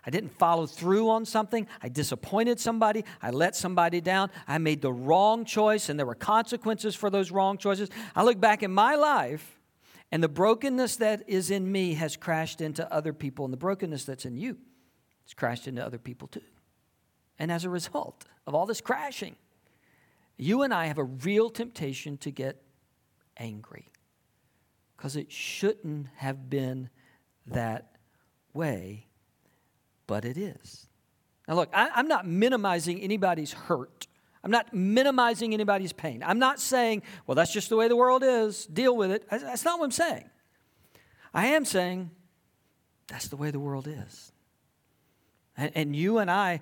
I 0.05 0.11
didn't 0.11 0.37
follow 0.37 0.67
through 0.67 1.09
on 1.09 1.25
something. 1.25 1.67
I 1.81 1.89
disappointed 1.89 2.59
somebody. 2.59 3.03
I 3.21 3.31
let 3.31 3.55
somebody 3.55 4.01
down. 4.01 4.29
I 4.47 4.59
made 4.59 4.81
the 4.81 4.93
wrong 4.93 5.45
choice, 5.45 5.89
and 5.89 5.97
there 5.97 6.05
were 6.05 6.13
consequences 6.13 6.93
for 6.93 7.09
those 7.09 7.31
wrong 7.31 7.57
choices. 7.57 7.89
I 8.15 8.23
look 8.23 8.39
back 8.39 8.61
in 8.61 8.71
my 8.71 8.95
life, 8.95 9.59
and 10.11 10.21
the 10.21 10.29
brokenness 10.29 10.97
that 10.97 11.23
is 11.27 11.49
in 11.49 11.71
me 11.71 11.95
has 11.95 12.17
crashed 12.17 12.61
into 12.61 12.91
other 12.93 13.13
people, 13.13 13.45
and 13.45 13.53
the 13.53 13.57
brokenness 13.57 14.05
that's 14.05 14.25
in 14.25 14.37
you 14.37 14.57
has 15.23 15.33
crashed 15.33 15.67
into 15.67 15.83
other 15.83 15.97
people 15.97 16.27
too. 16.27 16.41
And 17.39 17.51
as 17.51 17.65
a 17.65 17.69
result 17.69 18.25
of 18.45 18.53
all 18.53 18.67
this 18.67 18.81
crashing, 18.81 19.35
you 20.37 20.63
and 20.63 20.73
I 20.73 20.87
have 20.87 20.97
a 20.97 21.03
real 21.03 21.49
temptation 21.49 22.17
to 22.19 22.31
get 22.31 22.61
angry 23.37 23.91
because 24.95 25.15
it 25.15 25.31
shouldn't 25.31 26.07
have 26.17 26.49
been 26.49 26.89
that 27.47 27.97
way 28.53 29.07
but 30.07 30.25
it 30.25 30.37
is. 30.37 30.87
Now, 31.47 31.55
look, 31.55 31.69
I, 31.73 31.99
am 31.99 32.07
not 32.07 32.27
minimizing 32.27 32.99
anybody's 33.01 33.53
hurt. 33.53 34.07
I'm 34.43 34.51
not 34.51 34.73
minimizing 34.73 35.53
anybody's 35.53 35.93
pain. 35.93 36.23
I'm 36.25 36.39
not 36.39 36.59
saying, 36.59 37.03
well, 37.25 37.35
that's 37.35 37.51
just 37.51 37.69
the 37.69 37.75
way 37.75 37.87
the 37.87 37.95
world 37.95 38.23
is, 38.23 38.65
deal 38.67 38.95
with 38.95 39.11
it. 39.11 39.27
That's 39.29 39.65
not 39.65 39.79
what 39.79 39.85
I'm 39.85 39.91
saying. 39.91 40.29
I 41.33 41.47
am 41.47 41.65
saying, 41.65 42.11
that's 43.07 43.27
the 43.27 43.37
way 43.37 43.51
the 43.51 43.59
world 43.59 43.87
is. 43.87 44.31
And, 45.57 45.71
and 45.75 45.95
you 45.95 46.19
and 46.19 46.29
I, 46.29 46.61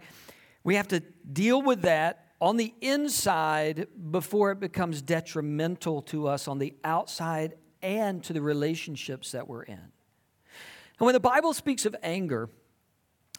we 0.64 0.76
have 0.76 0.88
to 0.90 1.02
deal 1.32 1.62
with 1.62 1.82
that 1.82 2.23
on 2.44 2.58
the 2.58 2.74
inside 2.82 3.88
before 4.12 4.52
it 4.52 4.60
becomes 4.60 5.02
detrimental 5.02 6.02
to 6.02 6.28
us 6.28 6.50
on 6.50 6.60
the 6.60 6.74
outside 6.84 7.54
and 7.82 8.22
to 8.22 8.34
the 8.34 8.42
relationships 8.42 9.32
that 9.32 9.48
we're 9.48 9.64
in. 9.64 9.76
And 9.76 11.06
when 11.06 11.14
the 11.14 11.22
Bible 11.22 11.54
speaks 11.54 11.86
of 11.86 11.96
anger, 12.04 12.50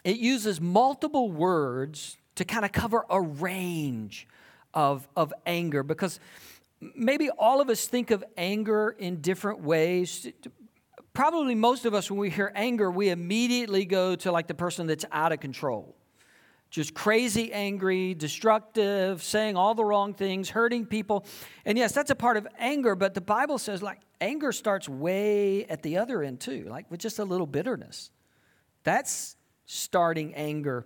it 0.03 0.17
uses 0.17 0.59
multiple 0.59 1.31
words 1.31 2.17
to 2.33 2.45
kind 2.45 2.65
of 2.65 2.71
cover 2.71 3.05
a 3.07 3.21
range 3.21 4.27
of, 4.73 5.07
of 5.15 5.31
anger 5.45 5.83
because 5.83 6.19
maybe 6.81 7.29
all 7.29 7.61
of 7.61 7.69
us 7.69 7.85
think 7.85 8.09
of 8.09 8.23
anger 8.35 8.95
in 8.97 9.21
different 9.21 9.59
ways. 9.59 10.27
Probably 11.13 11.53
most 11.53 11.85
of 11.85 11.93
us, 11.93 12.09
when 12.09 12.19
we 12.19 12.31
hear 12.31 12.51
anger, 12.55 12.89
we 12.89 13.09
immediately 13.09 13.85
go 13.85 14.15
to 14.15 14.31
like 14.31 14.47
the 14.47 14.55
person 14.55 14.87
that's 14.87 15.05
out 15.11 15.31
of 15.31 15.39
control. 15.39 15.95
Just 16.69 16.93
crazy 16.93 17.53
angry, 17.53 18.13
destructive, 18.13 19.23
saying 19.23 19.55
all 19.55 19.75
the 19.75 19.85
wrong 19.85 20.13
things, 20.13 20.49
hurting 20.49 20.85
people. 20.85 21.25
And 21.65 21.77
yes, 21.77 21.93
that's 21.93 22.11
a 22.11 22.15
part 22.15 22.37
of 22.37 22.47
anger, 22.59 22.95
but 22.95 23.13
the 23.13 23.21
Bible 23.21 23.57
says 23.57 23.81
like 23.81 23.99
anger 24.19 24.51
starts 24.51 24.89
way 24.89 25.65
at 25.65 25.83
the 25.83 25.97
other 25.97 26.21
end 26.21 26.39
too, 26.39 26.65
like 26.69 26.89
with 26.91 26.99
just 26.99 27.19
a 27.19 27.23
little 27.23 27.47
bitterness. 27.47 28.11
That's 28.83 29.37
starting 29.65 30.33
anger 30.35 30.85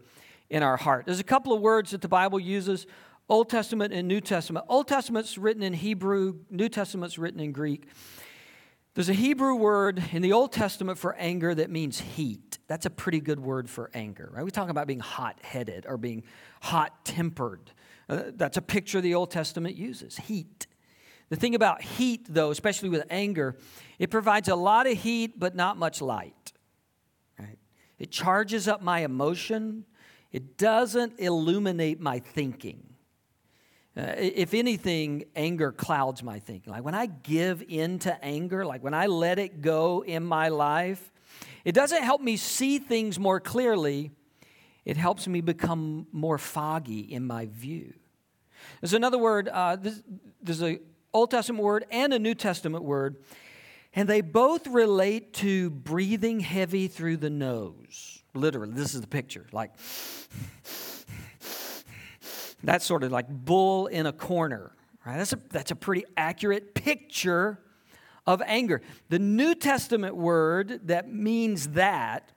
in 0.50 0.63
our 0.63 0.77
heart. 0.77 1.05
There's 1.05 1.19
a 1.19 1.24
couple 1.24 1.53
of 1.53 1.62
words 1.62 1.91
that 1.91 2.01
the 2.01 2.07
Bible 2.07 2.39
uses 2.39 2.86
Old 3.27 3.50
Testament 3.50 3.93
and 3.93 4.07
New 4.07 4.21
Testament. 4.21 4.65
Old 4.69 4.88
Testament's 4.88 5.38
written 5.38 5.62
in 5.62 5.74
Hebrew, 5.74 6.39
New 6.50 6.69
Testament's 6.69 7.17
written 7.17 7.39
in 7.39 7.51
Greek. 7.51 7.88
There's 8.96 9.10
a 9.10 9.13
Hebrew 9.13 9.55
word 9.55 10.03
in 10.12 10.22
the 10.22 10.34
Old 10.34 10.51
Testament 10.51 10.98
for 10.98 11.15
anger 11.15 11.53
that 11.55 11.69
means 11.69 12.00
heat. 12.00 12.58
That's 12.67 12.86
a 12.86 12.89
pretty 12.89 13.22
good 13.22 13.39
word 13.39 13.69
for 13.69 13.89
anger, 13.93 14.29
right? 14.34 14.43
We 14.43 14.51
talk 14.51 14.69
about 14.69 14.88
being 14.88 15.00
hot 15.00 15.39
headed 15.41 15.86
or 15.88 15.98
being 15.98 16.24
hot 16.62 17.05
tempered. 17.05 17.72
Uh, 18.10 18.24
that's 18.34 18.58
a 18.58 18.62
picture 18.62 19.00
the 19.00 19.15
Old 19.15 19.31
Testament 19.31 19.75
uses 19.75 20.17
heat. 20.17 20.67
The 21.29 21.36
thing 21.36 21.53
about 21.53 21.81
heat, 21.84 22.25
though, 22.27 22.50
especially 22.50 22.89
with 22.89 23.05
anger, 23.10 23.55
it 24.00 24.10
provides 24.10 24.50
a 24.50 24.55
lot 24.55 24.88
of 24.88 24.98
heat 24.98 25.39
but 25.39 25.55
not 25.55 25.77
much 25.77 26.01
light. 26.01 26.34
It 28.00 28.12
charges 28.12 28.67
up 28.67 28.81
my 28.81 29.01
emotion. 29.01 29.86
It 30.31 30.58
doesn't 30.58 31.19
illuminate 31.19 32.00
my 32.00 32.19
thinking. 32.19 32.88
Uh, 33.98 34.13
if 34.17 34.53
anything, 34.53 35.25
anger 35.36 35.72
clouds 35.72 36.24
my 36.24 36.39
thinking. 36.39 36.72
Like 36.72 36.84
when 36.84 36.96
I 36.96 37.08
give 37.08 37.63
in 37.67 38.00
to 38.00 38.24
anger, 38.24 38.65
like 38.65 38.84
when 38.84 38.93
I 38.93 39.08
let 39.08 39.39
it 39.39 39.62
go 39.62 40.03
in 40.03 40.24
my 40.24 40.50
life, 40.50 41.12
it 41.65 41.74
doesn't 41.74 42.03
help 42.03 42.22
me 42.22 42.38
see 42.38 42.79
things 42.79 43.19
more 43.19 43.39
clearly. 43.39 44.12
It 44.86 44.96
helps 44.96 45.27
me 45.27 45.41
become 45.41 46.08
more 46.12 46.38
foggy 46.38 47.00
in 47.00 47.25
my 47.25 47.48
view. 47.48 47.93
There's 48.81 48.93
another 48.93 49.17
word, 49.17 49.48
uh, 49.48 49.75
this, 49.75 50.01
there's 50.41 50.62
an 50.62 50.79
Old 51.13 51.31
Testament 51.31 51.63
word 51.63 51.86
and 51.91 52.13
a 52.13 52.19
New 52.19 52.36
Testament 52.36 52.84
word 52.84 53.17
and 53.93 54.08
they 54.08 54.22
both 54.22 54.67
relate 54.67 55.34
to 55.36 55.69
breathing 55.69 56.39
heavy 56.39 56.88
through 56.88 57.17
the 57.17 57.29
nose. 57.29 58.24
Literally, 58.34 58.74
this 58.74 58.93
is 58.93 59.01
the 59.01 59.08
picture. 59.08 59.48
Like, 59.51 59.72
that's 62.63 62.85
sort 62.85 63.03
of 63.03 63.11
like 63.11 63.27
bull 63.29 63.87
in 63.87 64.05
a 64.05 64.11
corner, 64.11 64.75
right? 65.05 65.17
That's 65.17 65.33
a, 65.33 65.39
that's 65.49 65.71
a 65.71 65.75
pretty 65.75 66.05
accurate 66.17 66.75
picture 66.75 67.59
of 68.27 68.41
anger. 68.45 68.81
The 69.09 69.19
New 69.19 69.55
Testament 69.55 70.15
word 70.15 70.87
that 70.87 71.11
means 71.11 71.69
that, 71.69 72.31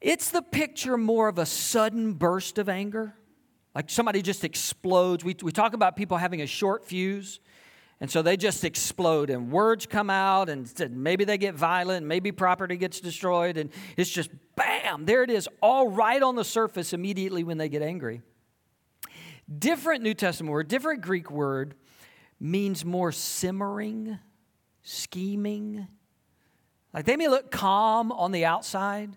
it's 0.00 0.30
the 0.30 0.42
picture 0.42 0.96
more 0.96 1.28
of 1.28 1.38
a 1.38 1.46
sudden 1.46 2.12
burst 2.12 2.58
of 2.58 2.68
anger. 2.68 3.14
Like 3.74 3.90
somebody 3.90 4.22
just 4.22 4.44
explodes. 4.44 5.24
We, 5.24 5.36
we 5.42 5.52
talk 5.52 5.72
about 5.72 5.96
people 5.96 6.16
having 6.16 6.42
a 6.42 6.46
short 6.46 6.84
fuse. 6.84 7.40
And 8.00 8.08
so 8.08 8.22
they 8.22 8.36
just 8.36 8.62
explode, 8.62 9.28
and 9.28 9.50
words 9.50 9.84
come 9.84 10.08
out, 10.08 10.48
and 10.48 10.72
maybe 10.90 11.24
they 11.24 11.36
get 11.36 11.56
violent, 11.56 12.06
maybe 12.06 12.30
property 12.30 12.76
gets 12.76 13.00
destroyed, 13.00 13.56
and 13.56 13.70
it's 13.96 14.08
just 14.08 14.30
bam, 14.54 15.04
there 15.04 15.24
it 15.24 15.30
is, 15.30 15.48
all 15.60 15.88
right 15.88 16.22
on 16.22 16.36
the 16.36 16.44
surface 16.44 16.92
immediately 16.92 17.42
when 17.42 17.58
they 17.58 17.68
get 17.68 17.82
angry. 17.82 18.22
Different 19.56 20.02
New 20.02 20.14
Testament 20.14 20.52
word, 20.52 20.68
different 20.68 21.00
Greek 21.00 21.30
word 21.30 21.74
means 22.38 22.84
more 22.84 23.12
simmering, 23.12 24.18
scheming. 24.82 25.88
Like 26.92 27.06
they 27.06 27.16
may 27.16 27.28
look 27.28 27.50
calm 27.50 28.12
on 28.12 28.32
the 28.32 28.44
outside, 28.44 29.16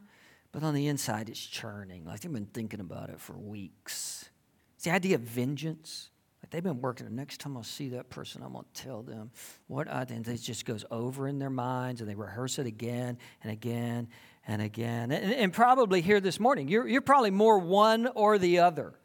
but 0.52 0.64
on 0.64 0.74
the 0.74 0.88
inside 0.88 1.30
it's 1.30 1.46
churning. 1.46 2.06
Like 2.06 2.22
they've 2.22 2.32
been 2.32 2.46
thinking 2.46 2.80
about 2.80 3.10
it 3.10 3.20
for 3.20 3.34
weeks. 3.34 4.30
It's 4.76 4.86
the 4.86 4.92
idea 4.92 5.16
of 5.16 5.22
vengeance 5.22 6.10
Like 6.42 6.50
they've 6.50 6.64
been 6.64 6.82
working. 6.82 7.06
The 7.06 7.14
next 7.14 7.40
time 7.40 7.58
I 7.58 7.62
see 7.62 7.90
that 7.90 8.10
person, 8.10 8.42
I'm 8.42 8.54
going 8.54 8.66
to 8.74 8.82
tell 8.82 9.04
them 9.04 9.32
what 9.68 9.88
I 9.88 10.06
did. 10.06 10.28
It 10.28 10.38
just 10.38 10.66
goes 10.66 10.86
over 10.90 11.28
in 11.28 11.40
their 11.40 11.50
minds 11.50 12.02
and 12.02 12.10
they 12.10 12.16
rehearse 12.16 12.58
it 12.58 12.66
again 12.66 13.18
and 13.44 13.52
again 13.52 14.08
and 14.48 14.62
again. 14.62 15.12
And, 15.12 15.34
and 15.34 15.54
probably 15.54 16.02
here 16.02 16.20
this 16.20 16.40
morning, 16.40 16.68
you're, 16.68 16.88
you're 16.88 17.02
probably 17.02 17.32
more 17.32 17.60
one 17.60 18.08
or 18.08 18.38
the 18.38 18.60
other. 18.60 18.96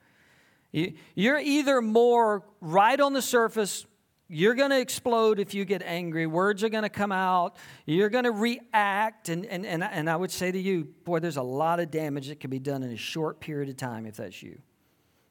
You, 0.76 0.92
you're 1.14 1.38
either 1.38 1.80
more 1.80 2.44
right 2.60 3.00
on 3.00 3.14
the 3.14 3.22
surface, 3.22 3.86
you're 4.28 4.54
going 4.54 4.68
to 4.68 4.78
explode 4.78 5.40
if 5.40 5.54
you 5.54 5.64
get 5.64 5.82
angry. 5.82 6.26
Words 6.26 6.62
are 6.62 6.68
going 6.68 6.82
to 6.82 6.90
come 6.90 7.12
out. 7.12 7.56
You're 7.86 8.10
going 8.10 8.24
to 8.24 8.30
react. 8.30 9.30
And, 9.30 9.46
and, 9.46 9.64
and, 9.64 9.82
and 9.82 10.10
I 10.10 10.16
would 10.16 10.30
say 10.30 10.52
to 10.52 10.58
you, 10.58 10.84
boy, 11.04 11.20
there's 11.20 11.38
a 11.38 11.42
lot 11.42 11.80
of 11.80 11.90
damage 11.90 12.28
that 12.28 12.40
can 12.40 12.50
be 12.50 12.58
done 12.58 12.82
in 12.82 12.90
a 12.90 12.96
short 12.96 13.40
period 13.40 13.70
of 13.70 13.78
time 13.78 14.04
if 14.04 14.16
that's 14.16 14.42
you. 14.42 14.58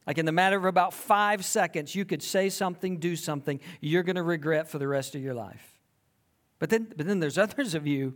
Like 0.07 0.17
in 0.17 0.25
the 0.25 0.31
matter 0.31 0.57
of 0.57 0.65
about 0.65 0.95
five 0.95 1.45
seconds, 1.45 1.93
you 1.93 2.05
could 2.05 2.23
say 2.23 2.49
something, 2.49 2.97
do 2.97 3.15
something 3.15 3.59
you're 3.81 4.03
going 4.03 4.15
to 4.15 4.23
regret 4.23 4.67
for 4.67 4.79
the 4.79 4.87
rest 4.87 5.13
of 5.13 5.21
your 5.21 5.35
life. 5.35 5.79
But 6.57 6.71
then, 6.71 6.87
but 6.97 7.05
then 7.05 7.19
there's 7.19 7.37
others 7.37 7.75
of 7.75 7.85
you, 7.85 8.15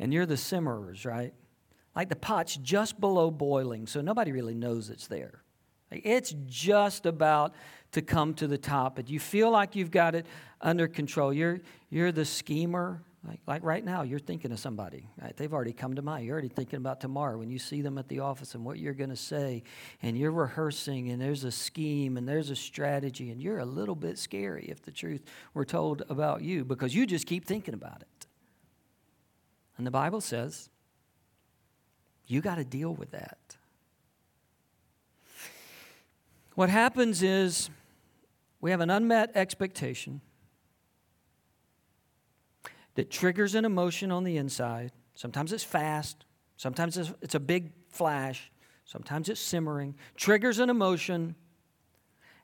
and 0.00 0.12
you're 0.12 0.26
the 0.26 0.36
simmerers, 0.36 1.04
right? 1.04 1.32
Like 1.94 2.08
the 2.08 2.16
pot's 2.16 2.56
just 2.56 2.98
below 2.98 3.30
boiling, 3.30 3.86
so 3.86 4.00
nobody 4.00 4.32
really 4.32 4.54
knows 4.54 4.90
it's 4.90 5.06
there. 5.06 5.44
It's 5.90 6.34
just 6.46 7.06
about 7.06 7.54
to 7.92 8.02
come 8.02 8.34
to 8.34 8.46
the 8.46 8.58
top, 8.58 8.96
but 8.96 9.08
you 9.08 9.20
feel 9.20 9.50
like 9.50 9.76
you've 9.76 9.90
got 9.90 10.14
it 10.14 10.26
under 10.60 10.88
control. 10.88 11.32
You're, 11.32 11.60
you're 11.88 12.12
the 12.12 12.24
schemer, 12.24 13.02
like, 13.26 13.40
like 13.46 13.62
right 13.64 13.84
now, 13.84 14.02
you're 14.02 14.18
thinking 14.18 14.52
of 14.52 14.58
somebody. 14.58 15.08
Right? 15.20 15.36
They've 15.36 15.52
already 15.52 15.72
come 15.72 15.94
to 15.94 16.02
mind. 16.02 16.26
You're 16.26 16.34
already 16.34 16.48
thinking 16.48 16.76
about 16.78 17.00
tomorrow 17.00 17.38
when 17.38 17.50
you 17.50 17.58
see 17.58 17.82
them 17.82 17.98
at 17.98 18.08
the 18.08 18.20
office 18.20 18.54
and 18.54 18.64
what 18.64 18.78
you're 18.78 18.94
going 18.94 19.10
to 19.10 19.16
say. 19.16 19.62
And 20.02 20.18
you're 20.18 20.32
rehearsing, 20.32 21.10
and 21.10 21.20
there's 21.20 21.44
a 21.44 21.52
scheme, 21.52 22.16
and 22.16 22.28
there's 22.28 22.50
a 22.50 22.56
strategy. 22.56 23.30
And 23.30 23.40
you're 23.40 23.58
a 23.58 23.64
little 23.64 23.96
bit 23.96 24.18
scary 24.18 24.66
if 24.68 24.82
the 24.82 24.92
truth 24.92 25.24
were 25.54 25.64
told 25.64 26.02
about 26.08 26.42
you 26.42 26.64
because 26.64 26.94
you 26.94 27.06
just 27.06 27.26
keep 27.26 27.44
thinking 27.44 27.74
about 27.74 28.02
it. 28.02 28.26
And 29.78 29.86
the 29.86 29.90
Bible 29.92 30.20
says 30.20 30.68
you 32.26 32.40
got 32.40 32.56
to 32.56 32.64
deal 32.64 32.92
with 32.92 33.12
that. 33.12 33.45
What 36.56 36.70
happens 36.70 37.22
is 37.22 37.68
we 38.62 38.70
have 38.70 38.80
an 38.80 38.88
unmet 38.88 39.32
expectation 39.34 40.22
that 42.94 43.10
triggers 43.10 43.54
an 43.54 43.66
emotion 43.66 44.10
on 44.10 44.24
the 44.24 44.38
inside. 44.38 44.90
Sometimes 45.14 45.52
it's 45.52 45.62
fast, 45.62 46.24
sometimes 46.56 46.96
it's 46.96 47.34
a 47.34 47.40
big 47.40 47.72
flash, 47.90 48.50
sometimes 48.86 49.28
it's 49.28 49.38
simmering, 49.38 49.96
triggers 50.16 50.58
an 50.58 50.70
emotion, 50.70 51.34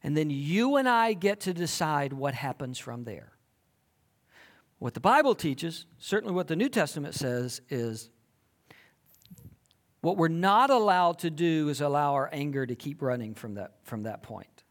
and 0.02 0.14
then 0.14 0.28
you 0.28 0.76
and 0.76 0.86
I 0.86 1.14
get 1.14 1.40
to 1.40 1.54
decide 1.54 2.12
what 2.12 2.34
happens 2.34 2.78
from 2.78 3.04
there. 3.04 3.32
What 4.78 4.92
the 4.92 5.00
Bible 5.00 5.34
teaches, 5.34 5.86
certainly 5.98 6.34
what 6.34 6.48
the 6.48 6.56
New 6.56 6.68
Testament 6.68 7.14
says, 7.14 7.62
is 7.70 8.10
what 10.02 10.16
we're 10.16 10.28
not 10.28 10.68
allowed 10.70 11.20
to 11.20 11.30
do 11.30 11.68
is 11.68 11.80
allow 11.80 12.14
our 12.14 12.28
anger 12.32 12.66
to 12.66 12.74
keep 12.74 13.00
running 13.00 13.34
from 13.34 13.54
that, 13.54 13.72
from 13.84 14.02
that 14.02 14.22
point. 14.22 14.64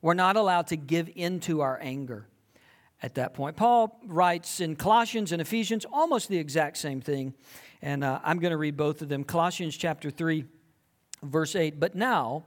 We're 0.00 0.14
not 0.14 0.36
allowed 0.36 0.68
to 0.68 0.76
give 0.76 1.10
into 1.14 1.60
our 1.60 1.78
anger 1.80 2.26
at 3.02 3.14
that 3.16 3.34
point. 3.34 3.56
Paul 3.56 4.00
writes 4.06 4.60
in 4.60 4.74
Colossians 4.74 5.32
and 5.32 5.42
Ephesians 5.42 5.84
almost 5.92 6.28
the 6.28 6.38
exact 6.38 6.78
same 6.78 7.02
thing, 7.02 7.34
and 7.82 8.02
uh, 8.02 8.18
I'm 8.24 8.38
going 8.38 8.50
to 8.50 8.56
read 8.56 8.78
both 8.78 9.02
of 9.02 9.10
them. 9.10 9.24
Colossians 9.24 9.76
chapter 9.76 10.10
3, 10.10 10.44
verse 11.22 11.54
8. 11.54 11.78
But 11.78 11.94
now, 11.94 12.44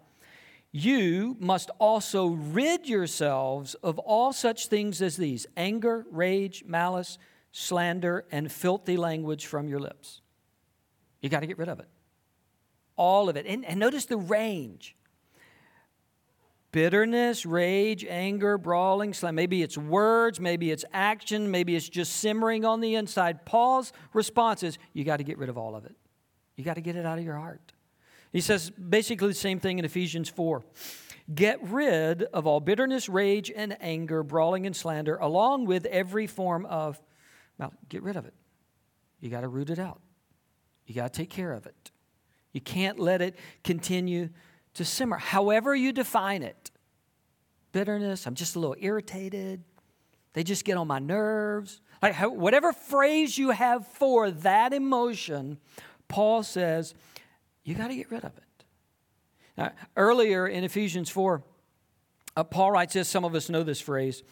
you 0.71 1.37
must 1.39 1.69
also 1.77 2.27
rid 2.27 2.87
yourselves 2.87 3.75
of 3.75 3.99
all 3.99 4.33
such 4.33 4.65
things 4.65 4.99
as 5.03 5.15
these 5.15 5.45
anger, 5.55 6.07
rage, 6.11 6.63
malice, 6.65 7.19
slander, 7.51 8.25
and 8.31 8.51
filthy 8.51 8.97
language 8.97 9.45
from 9.45 9.67
your 9.67 9.79
lips. 9.79 10.21
You 11.21 11.29
got 11.29 11.41
to 11.41 11.47
get 11.47 11.59
rid 11.59 11.69
of 11.69 11.79
it. 11.79 11.87
All 12.99 13.29
of 13.29 13.37
it. 13.37 13.45
And, 13.47 13.63
and 13.63 13.79
notice 13.79 14.05
the 14.05 14.17
range 14.17 14.95
bitterness, 16.71 17.45
rage, 17.45 18.05
anger, 18.05 18.57
brawling, 18.57 19.13
slander. 19.13 19.35
Maybe 19.35 19.63
it's 19.63 19.77
words, 19.77 20.39
maybe 20.39 20.69
it's 20.69 20.85
action, 20.93 21.49
maybe 21.49 21.75
it's 21.75 21.89
just 21.89 22.17
simmering 22.17 22.65
on 22.65 22.81
the 22.81 22.95
inside. 22.95 23.45
Paul's 23.45 23.91
response 24.13 24.61
is 24.61 24.77
you 24.93 25.03
got 25.03 25.17
to 25.17 25.23
get 25.23 25.37
rid 25.37 25.49
of 25.49 25.57
all 25.57 25.75
of 25.75 25.85
it. 25.85 25.95
You 26.57 26.63
got 26.63 26.75
to 26.75 26.81
get 26.81 26.95
it 26.95 27.05
out 27.05 27.17
of 27.17 27.23
your 27.23 27.37
heart. 27.37 27.71
He 28.33 28.41
says 28.41 28.69
basically 28.69 29.29
the 29.29 29.33
same 29.33 29.59
thing 29.59 29.79
in 29.79 29.85
Ephesians 29.85 30.29
4. 30.29 30.61
Get 31.33 31.63
rid 31.63 32.23
of 32.23 32.45
all 32.45 32.59
bitterness, 32.59 33.07
rage, 33.07 33.51
and 33.55 33.77
anger, 33.79 34.23
brawling 34.23 34.65
and 34.65 34.75
slander, 34.75 35.15
along 35.15 35.65
with 35.65 35.85
every 35.85 36.27
form 36.27 36.65
of, 36.65 37.01
well, 37.57 37.73
get 37.87 38.03
rid 38.03 38.17
of 38.17 38.25
it. 38.25 38.33
You 39.21 39.29
got 39.29 39.41
to 39.41 39.47
root 39.47 39.69
it 39.69 39.79
out. 39.79 40.01
You 40.85 40.95
got 40.95 41.13
to 41.13 41.17
take 41.17 41.29
care 41.29 41.53
of 41.53 41.65
it. 41.65 41.91
You 42.51 42.61
can't 42.61 42.99
let 42.99 43.21
it 43.21 43.35
continue 43.63 44.29
to 44.75 44.85
simmer, 44.85 45.17
however 45.17 45.75
you 45.75 45.91
define 45.91 46.43
it. 46.43 46.71
Bitterness, 47.71 48.25
I'm 48.25 48.35
just 48.35 48.55
a 48.55 48.59
little 48.59 48.75
irritated. 48.79 49.63
They 50.33 50.43
just 50.43 50.65
get 50.65 50.77
on 50.77 50.87
my 50.87 50.99
nerves. 50.99 51.81
Like 52.01 52.15
whatever 52.15 52.73
phrase 52.73 53.37
you 53.37 53.51
have 53.51 53.85
for 53.87 54.31
that 54.31 54.73
emotion, 54.73 55.57
Paul 56.07 56.43
says, 56.43 56.93
you 57.63 57.75
got 57.75 57.89
to 57.89 57.95
get 57.95 58.09
rid 58.09 58.23
of 58.23 58.35
it. 58.37 58.43
Now, 59.57 59.71
earlier 59.95 60.47
in 60.47 60.63
Ephesians 60.63 61.09
4, 61.09 61.43
uh, 62.37 62.43
Paul 62.45 62.71
writes 62.71 62.93
this, 62.93 63.09
some 63.09 63.25
of 63.25 63.35
us 63.35 63.49
know 63.49 63.63
this 63.63 63.81
phrase 63.81 64.23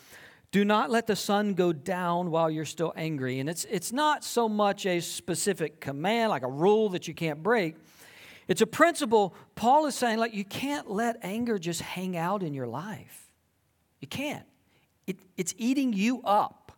do 0.52 0.64
not 0.64 0.90
let 0.90 1.08
the 1.08 1.16
sun 1.16 1.54
go 1.54 1.74
down 1.74 2.32
while 2.32 2.50
you're 2.50 2.66
still 2.66 2.94
angry. 2.96 3.40
And 3.40 3.50
it's, 3.50 3.66
it's 3.66 3.92
not 3.92 4.24
so 4.24 4.48
much 4.48 4.86
a 4.86 5.02
specific 5.02 5.82
command, 5.82 6.30
like 6.30 6.44
a 6.44 6.48
rule 6.48 6.90
that 6.90 7.08
you 7.08 7.14
can't 7.14 7.44
break. 7.44 7.76
It's 8.48 8.62
a 8.62 8.68
principle. 8.68 9.36
Paul 9.56 9.86
is 9.88 9.96
saying, 9.96 10.20
like, 10.20 10.34
you 10.34 10.46
can't 10.46 10.90
let 10.90 11.18
anger 11.22 11.58
just 11.60 11.82
hang 11.82 12.16
out 12.16 12.44
in 12.44 12.54
your 12.54 12.68
life. 12.68 13.30
You 14.00 14.08
can't. 14.08 14.46
It, 15.06 15.18
it's 15.36 15.54
eating 15.58 15.94
you 15.94 16.22
up. 16.24 16.72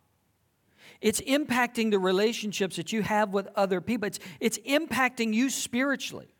It's 1.00 1.20
impacting 1.22 1.90
the 1.90 1.98
relationships 1.98 2.76
that 2.76 2.92
you 2.92 3.02
have 3.02 3.32
with 3.32 3.48
other 3.56 3.80
people. 3.80 4.06
It's, 4.06 4.18
it's 4.38 4.58
impacting 4.58 5.32
you 5.32 5.48
spiritually. 5.48 6.34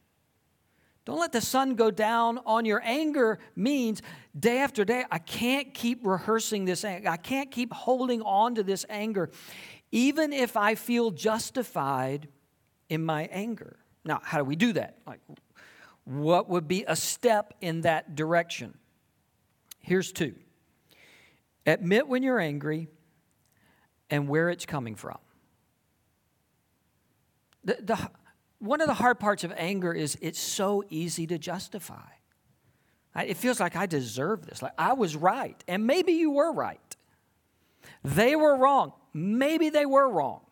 Don't 1.06 1.18
let 1.18 1.32
the 1.32 1.40
sun 1.40 1.74
go 1.74 1.90
down 1.90 2.38
on 2.44 2.64
your 2.64 2.82
anger 2.84 3.38
means 3.56 4.02
day 4.38 4.58
after 4.58 4.84
day, 4.84 5.04
I 5.10 5.18
can't 5.18 5.72
keep 5.72 6.06
rehearsing 6.06 6.66
this 6.66 6.84
anger. 6.84 7.08
I 7.08 7.16
can't 7.16 7.50
keep 7.50 7.72
holding 7.72 8.20
on 8.22 8.54
to 8.56 8.62
this 8.62 8.84
anger, 8.88 9.30
even 9.90 10.32
if 10.32 10.56
I 10.56 10.74
feel 10.74 11.10
justified 11.10 12.28
in 12.88 13.04
my 13.04 13.24
anger. 13.32 13.79
Now, 14.04 14.20
how 14.22 14.38
do 14.38 14.44
we 14.44 14.56
do 14.56 14.72
that? 14.74 14.98
Like, 15.06 15.20
what 16.04 16.48
would 16.48 16.66
be 16.66 16.84
a 16.86 16.96
step 16.96 17.54
in 17.60 17.82
that 17.82 18.14
direction? 18.14 18.76
Here's 19.80 20.12
two 20.12 20.34
admit 21.66 22.08
when 22.08 22.22
you're 22.22 22.40
angry 22.40 22.88
and 24.08 24.28
where 24.28 24.48
it's 24.50 24.66
coming 24.66 24.96
from. 24.96 25.18
The, 27.64 27.78
the, 27.80 28.10
one 28.58 28.80
of 28.80 28.88
the 28.88 28.94
hard 28.94 29.20
parts 29.20 29.44
of 29.44 29.52
anger 29.56 29.92
is 29.92 30.18
it's 30.20 30.38
so 30.38 30.82
easy 30.88 31.26
to 31.28 31.38
justify. 31.38 32.08
It 33.14 33.36
feels 33.36 33.60
like 33.60 33.76
I 33.76 33.86
deserve 33.86 34.46
this. 34.46 34.62
Like 34.62 34.72
I 34.78 34.94
was 34.94 35.16
right. 35.16 35.62
And 35.68 35.86
maybe 35.86 36.12
you 36.12 36.30
were 36.30 36.52
right. 36.52 36.96
They 38.04 38.36
were 38.36 38.56
wrong. 38.56 38.92
Maybe 39.12 39.68
they 39.68 39.86
were 39.86 40.08
wrong. 40.08 40.42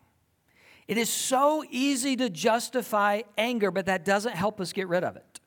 It 0.89 0.97
is 0.97 1.07
so 1.07 1.63
easy 1.69 2.15
to 2.15 2.31
justify 2.31 3.21
anger, 3.37 3.69
but 3.69 3.85
that 3.85 4.03
doesn't 4.03 4.35
help 4.35 4.59
us 4.59 4.73
get 4.73 4.87
rid 4.87 5.03
of 5.03 5.15
it. 5.17 5.39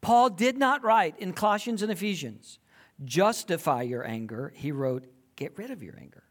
Paul 0.00 0.28
did 0.28 0.58
not 0.58 0.82
write 0.82 1.16
in 1.20 1.34
Colossians 1.34 1.82
and 1.82 1.92
Ephesians, 1.92 2.58
justify 3.04 3.82
your 3.82 4.04
anger. 4.04 4.52
He 4.56 4.72
wrote, 4.72 5.06
get 5.36 5.56
rid 5.56 5.70
of 5.70 5.84
your 5.84 5.94
anger. 6.00 6.24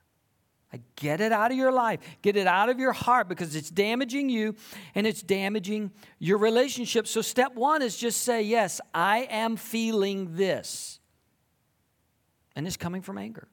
Get 0.97 1.21
it 1.21 1.31
out 1.31 1.51
of 1.51 1.57
your 1.57 1.71
life, 1.71 2.01
get 2.21 2.35
it 2.35 2.45
out 2.45 2.67
of 2.67 2.77
your 2.77 2.91
heart 2.91 3.29
because 3.29 3.55
it's 3.55 3.69
damaging 3.69 4.29
you 4.29 4.55
and 4.95 5.07
it's 5.07 5.21
damaging 5.21 5.91
your 6.19 6.37
relationship. 6.37 7.07
So, 7.07 7.21
step 7.21 7.55
one 7.55 7.81
is 7.81 7.97
just 7.97 8.21
say, 8.23 8.41
Yes, 8.41 8.79
I 8.93 9.27
am 9.29 9.57
feeling 9.57 10.37
this. 10.37 10.99
And 12.55 12.65
it's 12.65 12.77
coming 12.77 13.01
from 13.01 13.17
anger. 13.17 13.49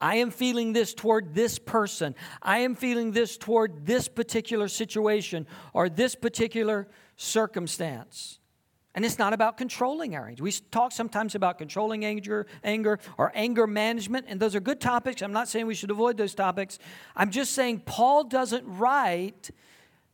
I 0.00 0.16
am 0.16 0.30
feeling 0.30 0.72
this 0.72 0.94
toward 0.94 1.34
this 1.34 1.58
person. 1.58 2.14
I 2.42 2.58
am 2.60 2.74
feeling 2.74 3.12
this 3.12 3.36
toward 3.36 3.86
this 3.86 4.08
particular 4.08 4.68
situation 4.68 5.46
or 5.72 5.88
this 5.88 6.14
particular 6.14 6.88
circumstance. 7.16 8.38
And 8.94 9.04
it's 9.04 9.18
not 9.18 9.32
about 9.32 9.56
controlling 9.56 10.16
our 10.16 10.26
anger. 10.26 10.42
We 10.42 10.50
talk 10.52 10.90
sometimes 10.90 11.34
about 11.34 11.58
controlling 11.58 12.04
anger, 12.04 12.46
anger 12.64 12.98
or 13.18 13.30
anger 13.34 13.66
management, 13.66 14.26
and 14.28 14.40
those 14.40 14.56
are 14.56 14.60
good 14.60 14.80
topics. 14.80 15.22
I'm 15.22 15.32
not 15.32 15.48
saying 15.48 15.66
we 15.66 15.74
should 15.74 15.92
avoid 15.92 16.16
those 16.16 16.34
topics. 16.34 16.78
I'm 17.14 17.30
just 17.30 17.52
saying 17.52 17.82
Paul 17.86 18.24
doesn't 18.24 18.64
write 18.66 19.50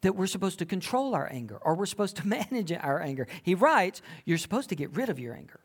that 0.02 0.14
we're 0.14 0.26
supposed 0.26 0.58
to 0.58 0.66
control 0.66 1.14
our 1.14 1.28
anger 1.32 1.58
or 1.62 1.74
we're 1.74 1.86
supposed 1.86 2.16
to 2.16 2.26
manage 2.26 2.70
our 2.72 3.00
anger. 3.00 3.26
He 3.42 3.54
writes, 3.54 4.02
you're 4.24 4.38
supposed 4.38 4.68
to 4.68 4.76
get 4.76 4.94
rid 4.94 5.08
of 5.08 5.18
your 5.18 5.34
anger. 5.34 5.60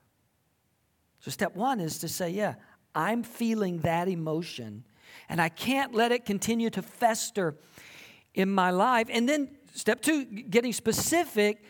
So 1.19 1.31
step 1.31 1.55
one 1.55 1.79
is 1.79 1.99
to 1.99 2.07
say, 2.07 2.29
yeah, 2.29 2.55
I'm 2.93 3.23
feeling 3.23 3.79
that 3.79 4.07
emotion, 4.07 4.83
and 5.29 5.41
I 5.41 5.49
can't 5.49 5.93
let 5.93 6.11
it 6.11 6.25
continue 6.25 6.69
to 6.71 6.81
fester 6.81 7.55
in 8.33 8.49
my 8.49 8.71
life. 8.71 9.07
And 9.09 9.27
then 9.27 9.49
step 9.73 10.01
two, 10.01 10.25
getting 10.25 10.73
specific 10.73 11.63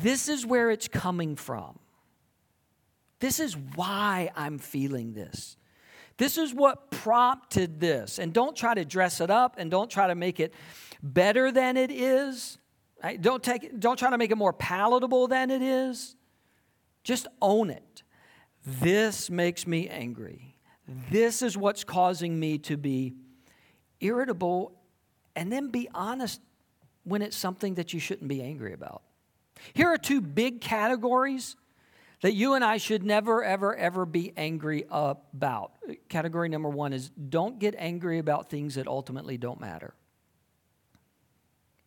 this 0.00 0.28
is 0.28 0.46
where 0.46 0.70
it's 0.70 0.88
coming 0.88 1.36
from. 1.36 1.78
This 3.20 3.40
is 3.40 3.56
why 3.56 4.30
I'm 4.34 4.58
feeling 4.58 5.12
this. 5.12 5.56
This 6.16 6.38
is 6.38 6.54
what 6.54 6.90
prompted 6.90 7.78
this. 7.78 8.18
And 8.18 8.32
don't 8.32 8.56
try 8.56 8.74
to 8.74 8.84
dress 8.84 9.20
it 9.20 9.30
up 9.30 9.56
and 9.58 9.70
don't 9.70 9.90
try 9.90 10.06
to 10.06 10.14
make 10.14 10.40
it 10.40 10.54
better 11.02 11.52
than 11.52 11.76
it 11.76 11.90
is. 11.90 12.58
Don't, 13.20 13.42
take, 13.42 13.78
don't 13.78 13.98
try 13.98 14.10
to 14.10 14.18
make 14.18 14.30
it 14.30 14.38
more 14.38 14.52
palatable 14.52 15.28
than 15.28 15.50
it 15.50 15.62
is. 15.62 16.16
Just 17.04 17.26
own 17.40 17.70
it. 17.70 17.91
This 18.64 19.30
makes 19.30 19.66
me 19.66 19.88
angry. 19.88 20.56
This 21.10 21.42
is 21.42 21.56
what's 21.56 21.84
causing 21.84 22.38
me 22.38 22.58
to 22.58 22.76
be 22.76 23.14
irritable. 24.00 24.72
And 25.34 25.50
then 25.50 25.68
be 25.68 25.88
honest 25.94 26.40
when 27.04 27.22
it's 27.22 27.36
something 27.36 27.74
that 27.74 27.92
you 27.92 28.00
shouldn't 28.00 28.28
be 28.28 28.42
angry 28.42 28.72
about. 28.72 29.02
Here 29.72 29.88
are 29.88 29.98
two 29.98 30.20
big 30.20 30.60
categories 30.60 31.56
that 32.22 32.34
you 32.34 32.54
and 32.54 32.64
I 32.64 32.76
should 32.76 33.02
never, 33.02 33.42
ever, 33.42 33.74
ever 33.74 34.06
be 34.06 34.32
angry 34.36 34.84
about. 34.90 35.72
Category 36.08 36.48
number 36.48 36.68
one 36.68 36.92
is 36.92 37.10
don't 37.10 37.58
get 37.58 37.74
angry 37.76 38.18
about 38.18 38.48
things 38.48 38.76
that 38.76 38.86
ultimately 38.86 39.36
don't 39.36 39.60
matter. 39.60 39.94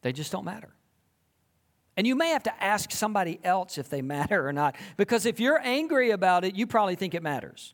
They 0.01 0.11
just 0.11 0.31
don't 0.31 0.45
matter. 0.45 0.74
And 1.97 2.05
you 2.05 2.15
may 2.15 2.29
have 2.29 2.43
to 2.43 2.63
ask 2.63 2.91
somebody 2.91 3.39
else 3.43 3.77
if 3.77 3.89
they 3.89 4.01
matter 4.01 4.47
or 4.47 4.51
not, 4.51 4.75
because 4.97 5.25
if 5.25 5.39
you're 5.39 5.59
angry 5.63 6.11
about 6.11 6.43
it, 6.43 6.55
you 6.55 6.67
probably 6.67 6.95
think 6.95 7.13
it 7.13 7.23
matters. 7.23 7.73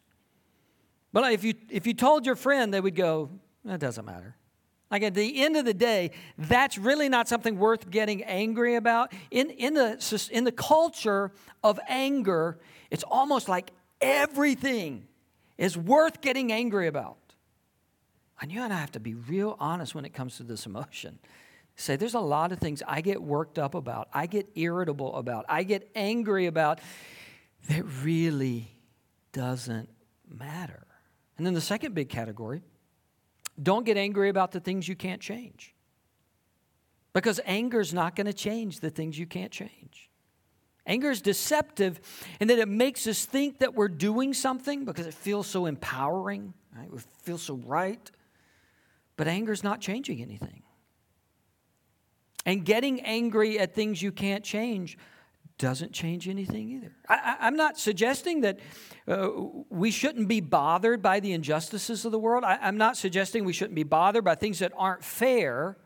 But 1.12 1.32
if 1.34 1.44
you, 1.44 1.56
if 1.70 1.88
you 1.88 1.94
told 1.94 2.26
your 2.26 2.36
friend, 2.36 2.74
they 2.74 2.80
would 2.80 2.96
go, 2.96 3.30
that 3.66 3.80
doesn't 3.80 4.06
matter. 4.06 4.36
Like 4.92 5.04
at 5.04 5.14
the 5.14 5.42
end 5.42 5.56
of 5.56 5.66
the 5.66 5.74
day, 5.74 6.12
that's 6.38 6.78
really 6.78 7.10
not 7.10 7.28
something 7.28 7.58
worth 7.58 7.90
getting 7.90 8.24
angry 8.24 8.76
about. 8.76 9.14
In, 9.32 9.50
in, 9.50 9.74
the, 9.74 10.30
in 10.32 10.44
the 10.44 10.52
culture 10.52 11.32
of 11.64 11.80
anger, 11.88 12.60
it's 12.90 13.04
almost 13.04 13.48
like 13.48 13.72
everything 14.02 15.08
is 15.58 15.78
worth 15.78 16.22
getting 16.22 16.52
angry 16.52 16.88
about. 16.88 17.18
And 18.42 18.52
you 18.52 18.62
and 18.62 18.74
I 18.74 18.80
have 18.80 18.92
to 18.94 19.00
be 19.00 19.14
real 19.14 19.56
honest 19.60 19.96
when 19.96 20.04
it 20.04 20.14
comes 20.14 20.38
to 20.38 20.44
this 20.44 20.66
emotion. 20.66 21.20
Say, 21.76 21.96
there's 21.96 22.14
a 22.14 22.20
lot 22.20 22.52
of 22.52 22.60
things 22.60 22.84
I 22.88 23.02
get 23.02 23.22
worked 23.22 23.58
up 23.58 23.74
about, 23.74 24.10
I 24.14 24.28
get 24.28 24.50
irritable 24.56 25.16
about, 25.16 25.46
I 25.50 25.64
get 25.64 25.90
angry 25.96 26.46
about 26.46 26.80
that 27.70 27.84
really 28.04 28.72
doesn't 29.34 29.90
matter. 30.28 30.86
And 31.38 31.46
then 31.46 31.54
the 31.54 31.62
second 31.62 31.96
big 31.96 32.10
category 32.10 32.62
don't 33.62 33.86
get 33.86 33.98
angry 33.98 34.30
about 34.30 34.52
the 34.52 34.60
things 34.60 34.88
you 34.88 34.96
can't 34.96 35.22
change. 35.22 35.74
Because 37.14 37.40
anger 37.46 37.80
is 37.80 37.94
not 37.94 38.16
going 38.16 38.28
to 38.28 38.34
change 38.34 38.80
the 38.80 38.90
things 38.90 39.18
you 39.18 39.26
can't 39.26 39.52
change. 39.52 40.10
Anger 40.86 41.12
is 41.12 41.22
deceptive 41.22 42.00
in 42.40 42.48
that 42.48 42.58
it 42.58 42.68
makes 42.68 43.06
us 43.06 43.26
think 43.26 43.60
that 43.60 43.76
we're 43.76 43.88
doing 43.88 44.34
something 44.34 44.86
because 44.86 45.06
it 45.06 45.14
feels 45.14 45.46
so 45.46 45.66
empowering, 45.66 46.54
right? 46.76 46.90
It 46.92 47.06
feels 47.22 47.44
so 47.44 47.56
right. 47.66 48.10
But 49.18 49.28
anger 49.28 49.52
is 49.52 49.64
not 49.64 49.82
changing 49.82 50.22
anything. 50.22 50.61
And 52.46 52.66
getting 52.66 53.02
angry 53.02 53.60
at 53.60 53.74
things 53.74 54.02
you 54.02 54.12
can't 54.12 54.44
change 54.44 54.98
doesn't 55.58 55.94
change 55.94 56.28
anything 56.28 56.70
either. 56.70 56.92
I, 57.08 57.48
am 57.48 57.56
not 57.56 57.78
suggesting 57.78 58.42
that 58.42 58.60
uh, 59.08 59.30
we 59.70 59.92
shouldn't 59.92 60.28
be 60.28 60.42
bothered 60.42 61.04
by 61.04 61.20
the 61.20 61.34
injustices 61.34 62.04
of 62.04 62.12
the 62.12 62.18
world. 62.18 62.44
I, 62.44 62.58
I'm 62.60 62.78
not 62.78 62.98
suggesting 62.98 63.46
we 63.46 63.54
shouldn't 63.54 63.76
be 63.76 63.84
bothered 63.84 64.24
by 64.24 64.34
things 64.34 64.60
that 64.60 64.74
aren't 64.76 65.04
fair. 65.04 65.78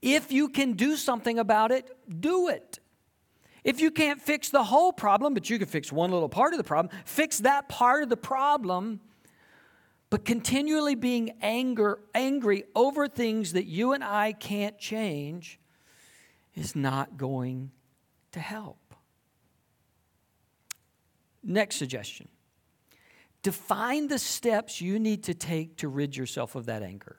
If 0.00 0.32
you 0.32 0.48
can 0.48 0.72
do 0.72 0.96
something 0.96 1.38
about 1.38 1.70
it, 1.70 1.96
do 2.20 2.48
it. 2.48 2.80
If 3.62 3.80
you 3.80 3.92
can't 3.92 4.20
fix 4.20 4.48
the 4.50 4.64
whole 4.64 4.92
problem, 4.92 5.34
but 5.34 5.48
you 5.48 5.58
can 5.58 5.68
fix 5.68 5.92
one 5.92 6.10
little 6.10 6.28
part 6.28 6.52
of 6.52 6.58
the 6.58 6.64
problem, 6.64 6.92
fix 7.04 7.38
that 7.38 7.68
part 7.68 8.02
of 8.02 8.08
the 8.08 8.16
problem. 8.16 9.00
But 10.12 10.26
continually 10.26 10.94
being 10.94 11.38
anger, 11.40 11.98
angry 12.14 12.64
over 12.74 13.08
things 13.08 13.54
that 13.54 13.64
you 13.64 13.94
and 13.94 14.04
I 14.04 14.32
can't 14.32 14.76
change 14.76 15.58
is 16.54 16.76
not 16.76 17.16
going 17.16 17.70
to 18.32 18.38
help. 18.38 18.94
Next 21.42 21.76
suggestion 21.76 22.28
define 23.42 24.08
the 24.08 24.18
steps 24.18 24.82
you 24.82 24.98
need 24.98 25.24
to 25.24 25.32
take 25.32 25.78
to 25.78 25.88
rid 25.88 26.14
yourself 26.14 26.56
of 26.56 26.66
that 26.66 26.82
anger. 26.82 27.16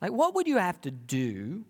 Like, 0.00 0.12
what 0.12 0.36
would 0.36 0.46
you 0.46 0.58
have 0.58 0.80
to 0.82 0.92
do 0.92 1.64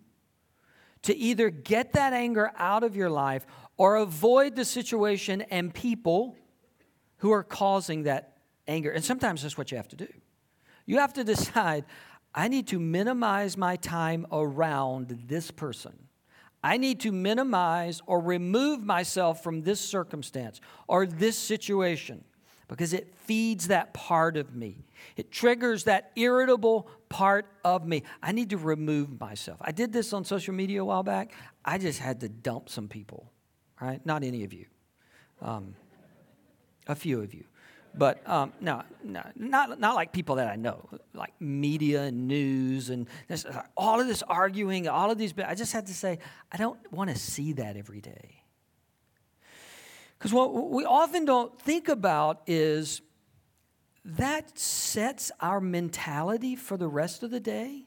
to 1.01 1.17
either 1.17 1.49
get 1.49 1.93
that 1.93 2.13
anger 2.13 2.51
out 2.55 2.83
of 2.83 2.95
your 2.95 3.09
life 3.09 3.47
or 3.77 3.95
avoid 3.95 4.55
the 4.55 4.63
situation 4.63 5.41
and 5.41 5.73
people 5.73 6.35
who 7.17 7.31
are 7.31 7.43
causing 7.43 8.03
that 8.03 8.32
anger? 8.67 8.91
And 8.91 9.03
sometimes 9.03 9.41
that's 9.41 9.57
what 9.57 9.71
you 9.71 9.77
have 9.77 9.87
to 9.89 9.95
do. 9.95 10.07
You 10.85 10.99
have 10.99 11.13
to 11.13 11.23
decide 11.23 11.85
I 12.35 12.47
need 12.47 12.67
to 12.69 12.79
minimize 12.79 13.57
my 13.57 13.75
time 13.75 14.25
around 14.31 15.25
this 15.27 15.51
person. 15.51 15.93
I 16.63 16.77
need 16.77 17.01
to 17.01 17.11
minimize 17.11 18.01
or 18.05 18.19
remove 18.21 18.83
myself 18.83 19.43
from 19.43 19.63
this 19.63 19.79
circumstance 19.79 20.61
or 20.87 21.05
this 21.05 21.37
situation 21.37 22.23
because 22.67 22.93
it 22.93 23.13
feeds 23.15 23.67
that 23.67 23.93
part 23.93 24.37
of 24.37 24.55
me. 24.55 24.85
It 25.17 25.29
triggers 25.29 25.83
that 25.83 26.11
irritable 26.15 26.89
part 27.09 27.45
of 27.63 27.85
me. 27.85 28.03
I 28.21 28.31
need 28.31 28.49
to 28.51 28.57
remove 28.57 29.19
myself. 29.19 29.59
I 29.61 29.71
did 29.71 29.91
this 29.91 30.13
on 30.13 30.23
social 30.23 30.53
media 30.53 30.81
a 30.81 30.85
while 30.85 31.03
back. 31.03 31.33
I 31.65 31.77
just 31.77 31.99
had 31.99 32.21
to 32.21 32.29
dump 32.29 32.69
some 32.69 32.87
people, 32.87 33.31
right? 33.79 34.03
Not 34.05 34.23
any 34.23 34.45
of 34.45 34.53
you, 34.53 34.65
um, 35.41 35.75
a 36.87 36.95
few 36.95 37.21
of 37.21 37.33
you. 37.33 37.43
But 37.95 38.27
um, 38.27 38.53
no, 38.59 38.81
no, 39.03 39.21
not, 39.35 39.79
not 39.79 39.95
like 39.95 40.11
people 40.11 40.35
that 40.35 40.47
I 40.47 40.55
know, 40.55 40.89
like 41.13 41.33
media 41.39 42.03
and 42.03 42.27
news 42.27 42.89
and 42.89 43.07
this, 43.27 43.45
all 43.77 44.01
of 44.01 44.07
this 44.07 44.23
arguing, 44.23 44.87
all 44.87 45.11
of 45.11 45.17
these. 45.17 45.33
I 45.45 45.53
just 45.53 45.73
had 45.73 45.85
to 45.87 45.93
say, 45.93 46.17
I 46.51 46.57
don't 46.57 46.79
want 46.91 47.11
to 47.11 47.15
see 47.15 47.53
that 47.53 47.77
every 47.77 48.01
day. 48.01 48.43
Because 50.17 50.33
what 50.33 50.71
we 50.71 50.85
often 50.85 51.25
don't 51.25 51.59
think 51.61 51.87
about 51.87 52.41
is 52.47 53.01
that 54.05 54.57
sets 54.57 55.31
our 55.39 55.61
mentality 55.61 56.55
for 56.55 56.77
the 56.77 56.87
rest 56.87 57.23
of 57.23 57.31
the 57.31 57.39
day. 57.39 57.85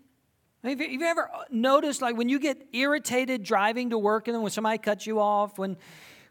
Have 0.62 0.81
you, 0.81 1.03
ever 1.03 1.31
noticed, 1.51 2.03
like, 2.03 2.16
when 2.16 2.29
you 2.29 2.38
get 2.38 2.66
irritated 2.73 3.42
driving 3.42 3.90
to 3.90 3.99
work 3.99 4.27
and 4.27 4.35
then 4.35 4.42
when 4.42 4.51
somebody 4.51 4.79
cuts 4.79 5.07
you 5.07 5.21
off, 5.21 5.59
when, 5.59 5.77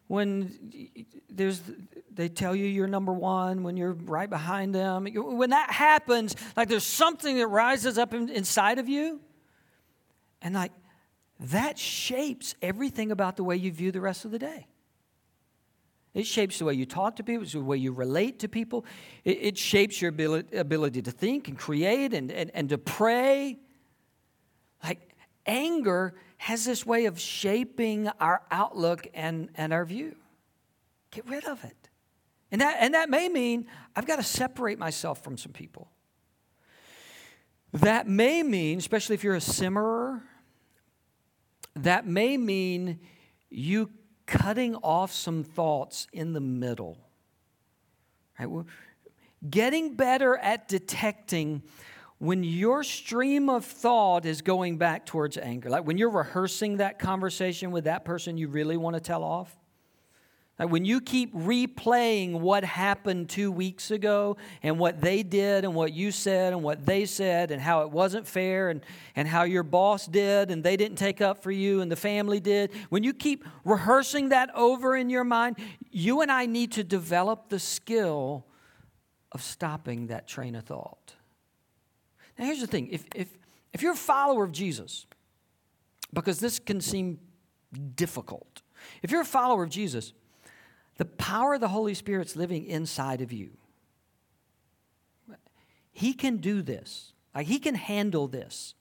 when 0.08 0.52
there's 1.30 1.62
they 2.12 2.30
tell 2.30 2.56
you 2.56 2.65
you're 2.65 2.88
number 2.88 3.12
one 3.12 3.63
when 3.63 3.76
you're 3.76 3.94
right 3.94 4.30
behind 4.30 4.74
them. 4.74 5.06
When 5.13 5.50
that 5.50 5.72
happens, 5.72 6.36
like 6.56 6.70
there's 6.70 6.86
something 6.86 7.38
that 7.38 7.48
rises 7.48 7.98
up 7.98 8.13
in, 8.13 8.30
inside 8.30 8.80
of 8.80 8.88
you, 8.88 9.20
and 10.41 10.56
like 10.56 10.72
that 11.39 11.78
shapes 11.78 12.56
everything 12.62 13.12
about 13.12 13.36
the 13.36 13.44
way 13.44 13.58
you 13.58 13.72
view 13.72 13.91
the 13.91 14.02
rest 14.02 14.26
of 14.26 14.32
the 14.32 14.39
day. 14.39 14.68
It 16.13 16.26
shapes 16.26 16.60
the 16.60 16.65
way 16.65 16.76
you 16.76 16.86
talk 16.86 17.18
to 17.18 17.24
people, 17.24 17.44
it's 17.44 17.52
the 17.52 17.60
way 17.60 17.76
you 17.76 17.91
relate 17.91 18.39
to 18.39 18.48
people. 18.48 18.86
It, 19.26 19.38
it 19.41 19.58
shapes 19.58 20.02
your 20.02 20.10
ability, 20.10 20.56
ability 20.56 21.02
to 21.02 21.12
think 21.12 21.50
and 21.50 21.58
create 21.58 22.13
and, 22.13 22.32
and, 22.32 22.52
and 22.54 22.70
to 22.70 22.78
pray. 22.78 23.60
Like 24.82 25.10
anger 25.46 26.15
has 26.38 26.65
this 26.65 26.86
way 26.86 27.06
of 27.06 27.19
shaping 27.19 28.10
our 28.19 28.41
outlook 28.52 29.08
and, 29.13 29.50
and 29.56 29.74
our 29.74 29.86
view. 29.86 30.15
Get 31.12 31.28
rid 31.28 31.45
of 31.45 31.63
it. 31.63 31.89
And 32.52 32.62
that, 32.62 32.78
and 32.80 32.93
that 32.93 33.10
may 33.10 33.30
mean 33.30 33.67
I've 33.95 34.06
got 34.06 34.17
to 34.17 34.24
separate 34.24 34.78
myself 34.78 35.24
from 35.24 35.38
some 35.38 35.52
people. 35.52 35.89
That 37.74 38.08
may 38.08 38.43
mean, 38.43 38.78
especially 38.78 39.15
if 39.15 39.24
you're 39.24 39.36
a 39.36 39.39
simmerer, 39.39 40.21
that 41.76 42.08
may 42.08 42.38
mean 42.38 43.00
you 43.50 43.89
cutting 44.26 44.76
off 44.78 45.12
some 45.12 45.43
thoughts 45.43 46.08
in 46.13 46.34
the 46.34 46.39
middle. 46.39 46.98
Right? 48.39 48.50
We're 48.50 48.65
getting 49.50 49.95
better 49.95 50.38
at 50.38 50.67
detecting 50.67 51.63
when 52.19 52.43
your 52.43 52.84
stream 52.84 53.49
of 53.49 53.65
thought 53.65 54.25
is 54.25 54.41
going 54.41 54.78
back 54.78 55.06
towards 55.06 55.38
anger. 55.38 55.69
Like 55.69 55.86
when 55.86 55.97
you're 55.97 56.10
rehearsing 56.10 56.78
that 56.78 56.97
conversation 56.97 57.71
with 57.71 57.84
that 57.84 58.06
person 58.06 58.38
you 58.38 58.47
really 58.47 58.78
want 58.78 58.95
to 58.95 58.99
tell 58.99 59.23
off 59.23 59.56
like 60.58 60.69
when 60.69 60.86
you 60.86 61.01
keep 61.01 61.34
replaying 61.34 62.39
what 62.39 62.63
happened 62.63 63.28
two 63.28 63.51
weeks 63.51 63.91
ago 63.91 64.38
and 64.63 64.80
what 64.80 65.01
they 65.01 65.21
did 65.21 65.65
and 65.65 65.75
what 65.75 65.91
you 65.91 66.12
said 66.12 66.54
and 66.54 66.63
what 66.63 66.86
they 66.86 67.06
said 67.06 67.51
and 67.51 67.62
how 67.62 67.82
it 67.82 67.91
wasn't 67.91 68.25
fair 68.25 68.69
and, 68.69 68.82
and 69.17 69.28
how 69.28 69.43
your 69.43 69.63
boss 69.63 70.08
did 70.08 70.51
and 70.51 70.63
they 70.63 70.78
didn't 70.78 70.97
take 70.97 71.19
up 71.19 71.43
for 71.43 71.51
you 71.51 71.82
and 71.82 71.91
the 71.91 71.97
family 71.97 72.39
did, 72.39 72.71
when 72.88 73.04
you 73.04 73.13
keep 73.13 73.43
rehearsing 73.65 74.30
that 74.30 74.49
over 74.56 74.95
in 74.95 75.10
your 75.10 75.25
mind, 75.25 75.58
you 75.91 76.21
and 76.21 76.32
I 76.32 76.45
need 76.45 76.71
to 76.73 76.86
develop 76.86 77.49
the 77.49 77.60
skill 77.60 78.45
of 79.34 79.41
stopping 79.41 80.08
that 80.08 80.25
train 80.25 80.56
of 80.56 80.63
thought. 80.63 81.15
Now, 82.38 82.45
here's 82.45 82.62
the 82.62 82.67
thing 82.67 82.89
if, 82.91 83.06
if, 83.15 83.28
if 83.74 83.82
you're 83.82 83.93
a 83.93 83.98
follower 83.98 84.43
of 84.43 84.52
Jesus, 84.52 85.06
because 86.13 86.39
this 86.39 86.60
can 86.60 86.82
seem 86.82 87.19
difficult, 87.95 88.62
if 89.02 89.12
you're 89.12 89.21
a 89.21 89.26
follower 89.26 89.63
of 89.63 89.69
Jesus, 89.69 90.13
the 90.98 91.06
power 91.06 91.56
of 91.56 91.62
the 91.62 91.67
Holy 91.67 91.93
Spirit's 91.93 92.36
living 92.36 92.65
inside 92.65 93.21
of 93.21 93.32
you. 93.32 93.52
He 95.91 96.13
can 96.13 96.38
do 96.38 96.62
this. 96.62 97.13
Like 97.34 97.48
he 97.48 97.60
can 97.60 97.76
handle 97.76 98.28
this. 98.28 98.76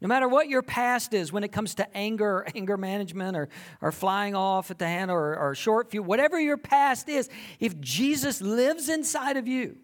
No 0.00 0.08
matter 0.08 0.28
what 0.28 0.48
your 0.48 0.62
past 0.62 1.12
is 1.12 1.32
when 1.32 1.44
it 1.44 1.52
comes 1.52 1.74
to 1.76 1.96
anger 1.96 2.38
or 2.38 2.46
anger 2.54 2.76
management 2.76 3.36
or, 3.36 3.48
or 3.80 3.92
flying 3.92 4.34
off 4.34 4.70
at 4.70 4.78
the 4.78 4.86
hand 4.86 5.10
or, 5.10 5.36
or 5.36 5.54
short 5.54 5.90
fuse, 5.90 6.04
whatever 6.04 6.40
your 6.40 6.56
past 6.56 7.08
is, 7.08 7.28
if 7.58 7.78
Jesus 7.80 8.40
lives 8.40 8.88
inside 8.88 9.36
of 9.36 9.46
you, 9.46 9.76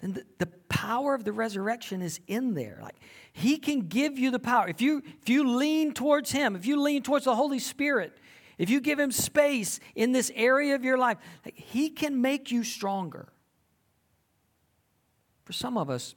then 0.00 0.12
the, 0.12 0.24
the 0.38 0.52
power 0.70 1.14
of 1.14 1.24
the 1.24 1.32
resurrection 1.32 2.00
is 2.00 2.20
in 2.26 2.54
there. 2.54 2.78
Like 2.82 2.96
he 3.32 3.58
can 3.58 3.88
give 3.88 4.18
you 4.18 4.30
the 4.30 4.38
power. 4.38 4.68
If 4.68 4.80
you 4.80 5.02
if 5.20 5.28
you 5.28 5.56
lean 5.56 5.92
towards 5.92 6.30
him, 6.30 6.56
if 6.56 6.64
you 6.64 6.80
lean 6.80 7.02
towards 7.02 7.26
the 7.26 7.36
Holy 7.36 7.58
Spirit, 7.58 8.16
if 8.56 8.70
you 8.70 8.80
give 8.80 8.98
him 8.98 9.12
space 9.12 9.80
in 9.94 10.12
this 10.12 10.30
area 10.34 10.74
of 10.74 10.84
your 10.84 10.96
life, 10.96 11.18
he 11.54 11.90
can 11.90 12.22
make 12.22 12.50
you 12.50 12.64
stronger. 12.64 13.28
For 15.44 15.52
some 15.52 15.76
of 15.76 15.90
us, 15.90 16.14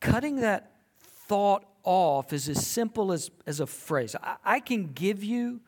cutting 0.00 0.36
that 0.36 0.72
thought 1.00 1.64
off 1.84 2.32
is 2.32 2.48
as 2.48 2.66
simple 2.66 3.12
as, 3.12 3.30
as 3.46 3.60
a 3.60 3.66
phrase. 3.66 4.14
I, 4.22 4.36
I 4.44 4.60
can 4.60 4.92
give 4.92 5.24
you 5.24 5.60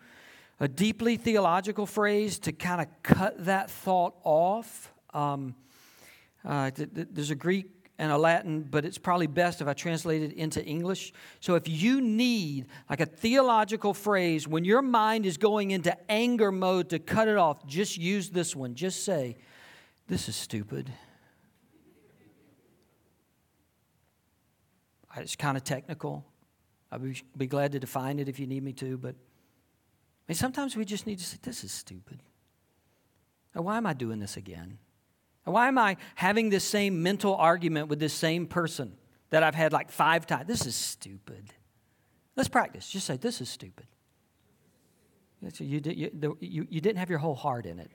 a 0.60 0.68
deeply 0.68 1.16
theological 1.16 1.86
phrase 1.86 2.38
to 2.40 2.52
kind 2.52 2.80
of 2.80 2.86
cut 3.02 3.44
that 3.46 3.70
thought 3.70 4.14
off. 4.22 4.92
Um, 5.12 5.54
uh, 6.44 6.70
th- 6.70 6.94
th- 6.94 7.08
there's 7.10 7.30
a 7.30 7.34
Greek 7.34 7.66
and 7.98 8.10
a 8.10 8.18
Latin, 8.18 8.62
but 8.62 8.84
it's 8.84 8.98
probably 8.98 9.26
best 9.26 9.60
if 9.60 9.68
I 9.68 9.72
translate 9.72 10.22
it 10.22 10.32
into 10.32 10.64
English. 10.64 11.12
So 11.40 11.54
if 11.54 11.68
you 11.68 12.00
need 12.00 12.66
like 12.90 13.00
a 13.00 13.06
theological 13.06 13.94
phrase 13.94 14.48
when 14.48 14.64
your 14.64 14.82
mind 14.82 15.26
is 15.26 15.36
going 15.36 15.70
into 15.70 15.96
anger 16.10 16.50
mode 16.50 16.90
to 16.90 16.98
cut 16.98 17.28
it 17.28 17.36
off, 17.36 17.64
just 17.66 17.96
use 17.96 18.30
this 18.30 18.56
one. 18.56 18.74
Just 18.74 19.04
say, 19.04 19.36
This 20.08 20.28
is 20.28 20.34
stupid. 20.34 20.92
It's 25.16 25.36
kind 25.36 25.56
of 25.56 25.62
technical. 25.62 26.24
I'd 26.90 27.00
be, 27.36 27.46
glad 27.46 27.72
to 27.72 27.78
define 27.78 28.18
it 28.18 28.28
if 28.28 28.40
you 28.40 28.48
need 28.48 28.64
me 28.64 28.72
to, 28.74 28.98
but 28.98 29.14
I 29.14 30.24
mean, 30.28 30.36
sometimes 30.36 30.76
we 30.76 30.84
just 30.84 31.06
need 31.06 31.18
to 31.20 31.24
say, 31.24 31.38
This 31.40 31.62
is 31.62 31.70
stupid. 31.70 32.22
Now, 33.54 33.62
why 33.62 33.76
am 33.76 33.86
I 33.86 33.92
doing 33.92 34.18
this 34.18 34.36
again? 34.36 34.78
Why 35.44 35.68
am 35.68 35.78
I 35.78 35.96
having 36.14 36.48
this 36.48 36.64
same 36.64 37.02
mental 37.02 37.34
argument 37.34 37.88
with 37.88 38.00
this 38.00 38.14
same 38.14 38.46
person 38.46 38.96
that 39.30 39.42
I've 39.42 39.54
had 39.54 39.72
like 39.72 39.90
five 39.90 40.26
times? 40.26 40.46
This 40.46 40.66
is 40.66 40.74
stupid. 40.74 41.52
Let's 42.36 42.48
practice. 42.48 42.88
Just 42.88 43.06
say, 43.06 43.16
This 43.16 43.40
is 43.40 43.48
stupid. 43.48 43.86
You, 45.58 45.78
did, 45.78 45.98
you, 45.98 46.36
you, 46.40 46.66
you 46.70 46.80
didn't 46.80 46.96
have 46.96 47.10
your 47.10 47.18
whole 47.18 47.34
heart 47.34 47.66
in 47.66 47.78
it. 47.78 47.90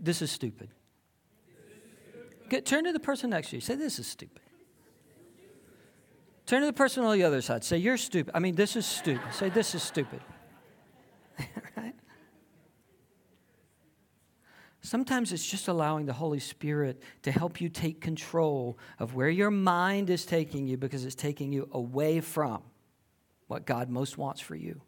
this 0.00 0.20
is 0.20 0.30
stupid. 0.30 0.70
Get, 2.48 2.66
turn 2.66 2.84
to 2.84 2.92
the 2.92 3.00
person 3.00 3.30
next 3.30 3.50
to 3.50 3.56
you. 3.56 3.60
Say, 3.60 3.76
This 3.76 3.98
is 3.98 4.06
stupid. 4.06 4.42
Turn 6.46 6.60
to 6.60 6.66
the 6.66 6.72
person 6.72 7.04
on 7.04 7.16
the 7.16 7.24
other 7.24 7.40
side. 7.42 7.62
Say, 7.64 7.78
You're 7.78 7.96
stupid. 7.96 8.32
I 8.34 8.40
mean, 8.40 8.56
this 8.56 8.74
is 8.74 8.86
stupid. 8.86 9.32
Say, 9.32 9.48
This 9.48 9.74
is 9.74 9.82
stupid. 9.82 10.20
right? 11.76 11.94
Sometimes 14.86 15.32
it's 15.32 15.44
just 15.44 15.66
allowing 15.66 16.06
the 16.06 16.12
Holy 16.12 16.38
Spirit 16.38 17.02
to 17.22 17.32
help 17.32 17.60
you 17.60 17.68
take 17.68 18.00
control 18.00 18.78
of 19.00 19.16
where 19.16 19.28
your 19.28 19.50
mind 19.50 20.10
is 20.10 20.24
taking 20.24 20.68
you 20.68 20.76
because 20.76 21.04
it's 21.04 21.16
taking 21.16 21.52
you 21.52 21.68
away 21.72 22.20
from 22.20 22.62
what 23.48 23.66
God 23.66 23.90
most 23.90 24.16
wants 24.16 24.40
for 24.40 24.54
you, 24.54 24.80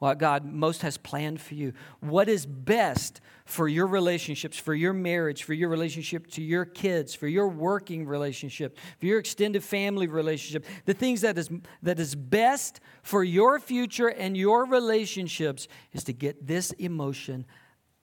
what 0.00 0.18
God 0.18 0.44
most 0.44 0.82
has 0.82 0.98
planned 0.98 1.40
for 1.40 1.54
you, 1.54 1.72
what 2.00 2.28
is 2.28 2.44
best 2.44 3.22
for 3.46 3.68
your 3.68 3.86
relationships, 3.86 4.58
for 4.58 4.74
your 4.74 4.92
marriage, 4.92 5.44
for 5.44 5.54
your 5.54 5.70
relationship 5.70 6.26
to 6.32 6.42
your 6.42 6.66
kids, 6.66 7.14
for 7.14 7.26
your 7.26 7.48
working 7.48 8.04
relationship, 8.04 8.76
for 8.98 9.06
your 9.06 9.18
extended 9.18 9.64
family 9.64 10.08
relationship, 10.08 10.66
the 10.84 10.92
things 10.92 11.22
that 11.22 11.38
is, 11.38 11.48
that 11.82 11.98
is 11.98 12.14
best 12.14 12.80
for 13.02 13.24
your 13.24 13.58
future 13.60 14.08
and 14.08 14.36
your 14.36 14.66
relationships 14.66 15.68
is 15.94 16.04
to 16.04 16.12
get 16.12 16.46
this 16.46 16.72
emotion 16.72 17.46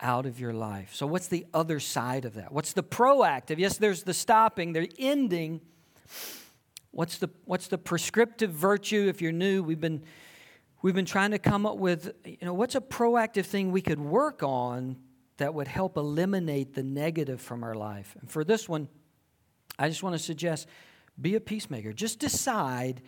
out 0.02 0.26
of 0.26 0.40
your 0.40 0.54
life. 0.54 0.94
So, 0.94 1.06
what's 1.08 1.28
the 1.28 1.46
other 1.54 1.80
side 1.80 2.26
of 2.26 2.34
that? 2.36 2.52
What's 2.52 2.74
the 2.74 2.84
proactive? 2.84 3.58
Yes, 3.58 3.78
there's 3.78 4.04
the 4.04 4.14
stopping, 4.14 4.74
the 4.74 4.92
ending. 4.98 5.62
What's 6.92 7.18
the, 7.20 7.30
what's 7.46 7.68
the 7.68 7.78
prescriptive 7.78 8.52
virtue? 8.52 9.08
If 9.08 9.22
you're 9.22 9.32
new, 9.32 9.64
we've 9.64 9.80
been, 9.80 10.04
we've 10.82 10.96
been 10.96 11.06
trying 11.06 11.32
to 11.32 11.40
come 11.40 11.66
up 11.66 11.78
with, 11.78 12.14
you 12.26 12.38
know, 12.42 12.54
what's 12.54 12.76
a 12.76 12.82
proactive 12.82 13.46
thing 13.46 13.72
we 13.72 13.82
could 13.82 14.00
work 14.00 14.44
on 14.44 14.98
that 15.38 15.54
would 15.54 15.68
help 15.68 15.96
eliminate 15.96 16.74
the 16.74 16.84
negative 16.84 17.40
from 17.40 17.64
our 17.64 17.76
life? 17.76 18.18
And 18.20 18.30
for 18.30 18.44
this 18.44 18.68
one, 18.68 18.90
I 19.80 19.88
just 19.88 20.04
want 20.04 20.16
to 20.16 20.20
suggest 20.20 20.68
be 21.20 21.36
a 21.36 21.40
peacemaker. 21.40 21.94
Just 21.94 22.20
decide 22.20 23.02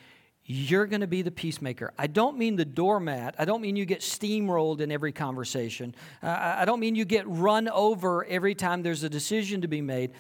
you're 0.46 0.86
going 0.86 1.02
to 1.02 1.08
be 1.08 1.22
the 1.22 1.32
peacemaker. 1.32 1.94
I 1.98 2.08
don't 2.08 2.38
mean 2.38 2.58
the 2.58 2.66
doormat. 2.66 3.36
I 3.40 3.46
don't 3.46 3.62
mean 3.62 3.76
you 3.76 3.86
get 3.86 4.02
steamrolled 4.02 4.82
in 4.82 4.92
every 4.92 5.14
conversation. 5.14 5.96
Uh, 6.22 6.56
I 6.58 6.66
don't 6.66 6.82
mean 6.82 6.96
you 6.96 7.06
get 7.06 7.26
run 7.28 7.70
over 7.70 8.26
every 8.26 8.54
time 8.54 8.84
there's 8.84 9.04
a 9.04 9.10
decision 9.10 9.62
to 9.62 9.68
be 9.70 9.82
made. 9.82 10.12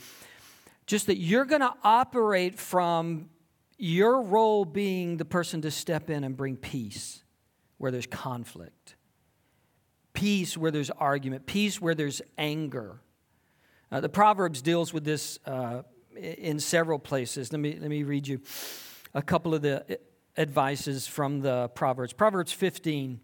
Just 0.85 1.07
that 1.07 1.17
you're 1.17 1.45
going 1.45 1.61
to 1.61 1.73
operate 1.83 2.57
from 2.57 3.29
your 3.77 4.21
role 4.21 4.63
being 4.63 5.17
the 5.17 5.25
person 5.25 5.61
to 5.61 5.71
step 5.71 6.09
in 6.09 6.23
and 6.23 6.37
bring 6.37 6.55
peace 6.55 7.21
where 7.77 7.91
there's 7.91 8.07
conflict, 8.07 8.95
peace 10.13 10.57
where 10.57 10.71
there's 10.71 10.89
argument, 10.89 11.45
peace 11.45 11.81
where 11.81 11.95
there's 11.95 12.21
anger. 12.37 13.01
Uh, 13.91 13.99
the 13.99 14.09
Proverbs 14.09 14.61
deals 14.61 14.93
with 14.93 15.03
this 15.03 15.37
uh, 15.45 15.81
in 16.15 16.59
several 16.59 16.97
places. 16.97 17.51
Let 17.51 17.59
me, 17.59 17.77
let 17.77 17.89
me 17.89 18.03
read 18.03 18.25
you 18.25 18.39
a 19.13 19.21
couple 19.21 19.53
of 19.53 19.61
the 19.61 19.99
advices 20.37 21.07
from 21.07 21.41
the 21.41 21.69
Proverbs. 21.69 22.13
Proverbs 22.13 22.51
15, 22.51 23.19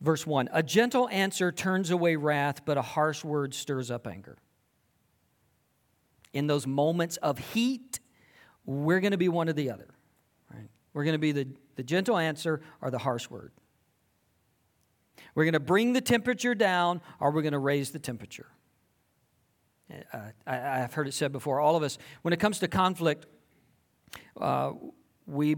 verse 0.00 0.26
1 0.26 0.48
A 0.52 0.62
gentle 0.62 1.08
answer 1.10 1.52
turns 1.52 1.90
away 1.90 2.16
wrath, 2.16 2.64
but 2.64 2.76
a 2.76 2.82
harsh 2.82 3.24
word 3.24 3.54
stirs 3.54 3.90
up 3.90 4.06
anger. 4.06 4.36
In 6.32 6.46
those 6.46 6.66
moments 6.66 7.16
of 7.18 7.38
heat, 7.38 8.00
we're 8.64 9.00
going 9.00 9.12
to 9.12 9.18
be 9.18 9.28
one 9.28 9.48
or 9.48 9.52
the 9.52 9.70
other. 9.70 9.88
Right? 10.52 10.68
We're 10.92 11.04
going 11.04 11.14
to 11.14 11.18
be 11.18 11.32
the, 11.32 11.48
the 11.76 11.82
gentle 11.82 12.18
answer 12.18 12.60
or 12.82 12.90
the 12.90 12.98
harsh 12.98 13.30
word. 13.30 13.52
We're 15.34 15.44
going 15.44 15.54
to 15.54 15.60
bring 15.60 15.92
the 15.92 16.00
temperature 16.00 16.54
down 16.54 17.00
or 17.20 17.30
we're 17.30 17.42
going 17.42 17.52
to 17.52 17.58
raise 17.58 17.90
the 17.90 17.98
temperature. 17.98 18.48
Uh, 20.12 20.18
I, 20.46 20.78
have 20.78 20.94
heard 20.94 21.06
it 21.06 21.14
said 21.14 21.30
before 21.30 21.60
all 21.60 21.76
of 21.76 21.82
us, 21.82 21.96
when 22.22 22.34
it 22.34 22.40
comes 22.40 22.58
to 22.58 22.68
conflict, 22.68 23.26
uh, 24.40 24.72
we 25.26 25.56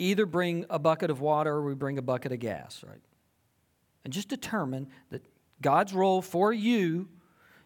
either 0.00 0.26
bring 0.26 0.64
a 0.70 0.78
bucket 0.78 1.10
of 1.10 1.20
water 1.20 1.52
or 1.52 1.64
we 1.64 1.74
bring 1.74 1.98
a 1.98 2.02
bucket 2.02 2.32
of 2.32 2.40
gas, 2.40 2.82
right? 2.86 3.00
And 4.04 4.12
just 4.12 4.28
determine 4.28 4.88
that 5.10 5.22
God's 5.60 5.92
role 5.92 6.22
for 6.22 6.52
you 6.52 7.08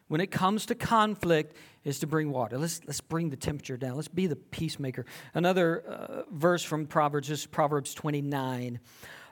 when 0.09 0.21
it 0.21 0.31
comes 0.31 0.67
to 0.67 0.75
conflict 0.75 1.57
is 1.85 2.01
to 2.01 2.07
bring 2.07 2.31
water. 2.31 2.59
Let's, 2.59 2.81
let's 2.87 3.01
bring 3.01 3.31
the 3.31 3.37
temperature 3.37 3.77
down. 3.77 3.97
Let's 3.97 4.09
be 4.09 4.27
the 4.27 4.37
peacemaker. 4.37 5.07
Another 5.33 5.83
uh, 5.87 6.23
verse 6.31 6.63
from 6.63 6.87
Proverbs 6.87 7.31
is 7.31 7.47
Proverbs 7.47 7.95
29. 7.95 8.81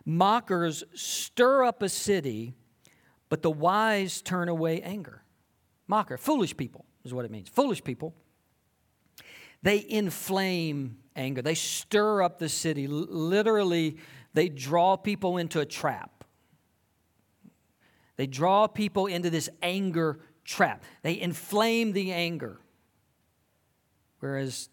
Mockers 0.04 0.84
stir 0.94 1.64
up 1.64 1.82
a 1.82 1.88
city, 1.88 2.54
but 3.28 3.42
the 3.42 3.50
wise 3.50 4.22
turn 4.22 4.48
away 4.48 4.80
anger. 4.82 5.22
Mocker, 5.88 6.16
foolish 6.16 6.56
people 6.56 6.84
is 7.04 7.12
what 7.12 7.24
it 7.24 7.30
means. 7.30 7.48
Foolish 7.48 7.82
people. 7.82 8.14
They 9.62 9.84
inflame 9.88 10.98
anger. 11.16 11.42
They 11.42 11.54
stir 11.54 12.22
up 12.22 12.38
the 12.38 12.48
city. 12.48 12.86
literally, 12.86 13.98
they 14.34 14.48
draw 14.48 14.96
people 14.96 15.36
into 15.36 15.60
a 15.60 15.66
trap. 15.66 16.24
They 18.16 18.26
draw 18.26 18.66
people 18.66 19.06
into 19.06 19.30
this 19.30 19.48
anger 19.62 20.20
trap. 20.44 20.84
They 21.02 21.20
inflame 21.20 21.92
the 21.92 22.12
anger. 22.12 22.60
Whereas 24.20 24.68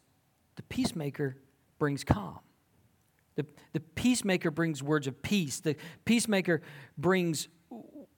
the 0.56 0.63
peacemaker 0.63 1.38
brings 1.80 2.04
calm. 2.04 2.39
The, 3.36 3.45
the 3.73 3.80
peacemaker 3.80 4.52
brings 4.52 4.84
words 4.84 5.08
of 5.08 5.21
peace. 5.21 5.60
The 5.62 5.75
peacemaker 6.06 6.62
brings 6.97 7.47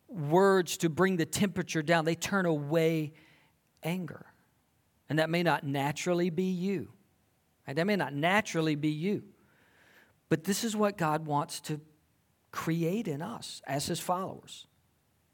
words 0.07 0.77
to 0.77 0.89
bring 0.89 1.17
the 1.17 1.25
temperature 1.25 1.83
down. 1.83 2.05
They 2.05 2.15
turn 2.15 2.45
away 2.45 3.13
anger. 3.83 4.25
And 5.09 5.19
that 5.19 5.29
may 5.29 5.43
not 5.43 5.63
naturally 5.63 6.29
be 6.29 6.45
you. 6.45 6.89
Right? 7.67 7.75
That 7.75 7.85
may 7.85 7.95
not 7.95 8.13
naturally 8.13 8.75
be 8.75 8.89
you. 8.89 9.23
But 10.29 10.45
this 10.45 10.63
is 10.63 10.75
what 10.75 10.97
God 10.97 11.25
wants 11.25 11.59
to 11.61 11.81
create 12.51 13.07
in 13.07 13.21
us 13.21 13.61
as 13.67 13.85
his 13.85 13.99
followers 13.99 14.67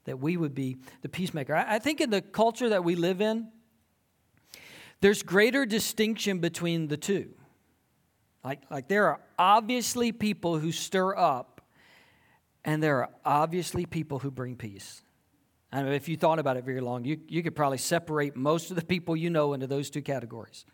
that 0.06 0.20
we 0.20 0.38
would 0.38 0.56
be 0.56 0.78
the 1.02 1.10
peacemaker. 1.10 1.54
I 1.54 1.80
think 1.80 2.00
in 2.00 2.10
the 2.10 2.22
culture 2.22 2.70
that 2.70 2.84
we 2.84 2.96
live 2.96 3.22
in, 3.22 3.50
there's 5.02 5.22
greater 5.22 5.66
distinction 5.66 6.40
between 6.40 6.88
the 6.88 6.98
two. 6.98 7.34
Like, 8.44 8.62
like 8.72 8.88
there 8.88 9.08
are 9.08 9.20
obviously 9.38 10.12
people 10.12 10.58
who 10.58 10.72
stir 10.72 11.16
up, 11.16 11.62
and 12.64 12.82
there 12.82 13.04
are 13.04 13.10
obviously 13.26 13.86
people 13.86 14.20
who 14.20 14.32
bring 14.32 14.56
peace. 14.56 15.02
And 15.72 15.90
if 15.90 16.08
you 16.08 16.16
thought 16.16 16.40
about 16.40 16.56
it 16.56 16.64
very 16.64 16.82
long, 16.82 17.04
you, 17.04 17.20
you 17.28 17.44
could 17.44 17.56
probably 17.56 17.78
separate 17.78 18.36
most 18.36 18.70
of 18.72 18.78
the 18.78 18.86
people 18.86 19.16
you 19.16 19.30
know 19.30 19.54
into 19.54 19.68
those 19.68 19.90
two 19.90 20.02
categories. 20.02 20.66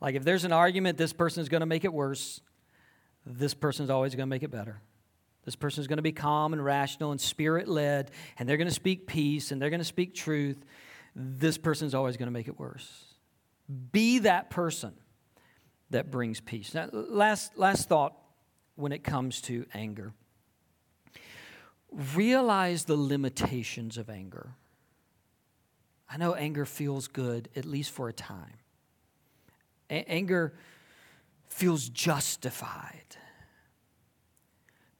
Like 0.00 0.14
if 0.14 0.24
there's 0.24 0.44
an 0.44 0.52
argument, 0.52 0.98
this 0.98 1.12
person 1.12 1.42
is 1.42 1.48
going 1.48 1.60
to 1.60 1.66
make 1.66 1.84
it 1.84 1.92
worse. 1.92 2.40
This 3.24 3.54
person 3.54 3.84
is 3.84 3.90
always 3.90 4.14
going 4.14 4.26
to 4.26 4.30
make 4.30 4.42
it 4.42 4.50
better. 4.50 4.80
This 5.44 5.56
person 5.56 5.80
is 5.80 5.86
going 5.86 5.98
to 5.98 6.02
be 6.02 6.12
calm 6.12 6.52
and 6.52 6.64
rational 6.64 7.12
and 7.12 7.20
spirit 7.20 7.68
led, 7.68 8.10
and 8.38 8.48
they're 8.48 8.56
going 8.56 8.68
to 8.68 8.74
speak 8.74 9.06
peace 9.06 9.52
and 9.52 9.62
they're 9.62 9.70
going 9.70 9.80
to 9.80 9.84
speak 9.84 10.14
truth. 10.14 10.64
This 11.14 11.56
person 11.56 11.86
is 11.86 11.94
always 11.94 12.16
going 12.16 12.26
to 12.26 12.32
make 12.32 12.48
it 12.48 12.58
worse. 12.58 13.04
Be 13.92 14.20
that 14.20 14.50
person 14.50 14.92
that 15.90 16.10
brings 16.10 16.40
peace. 16.40 16.74
Now, 16.74 16.88
last, 16.92 17.56
last 17.56 17.88
thought 17.88 18.16
when 18.74 18.92
it 18.92 19.04
comes 19.04 19.40
to 19.42 19.66
anger 19.72 20.12
realize 22.14 22.84
the 22.84 22.96
limitations 22.96 23.96
of 23.98 24.10
anger. 24.10 24.50
I 26.08 26.16
know 26.18 26.34
anger 26.34 26.64
feels 26.64 27.08
good, 27.08 27.48
at 27.56 27.64
least 27.64 27.90
for 27.90 28.08
a 28.08 28.12
time. 28.12 28.58
A- 29.90 30.08
anger 30.10 30.54
feels 31.48 31.88
justified. 31.88 33.16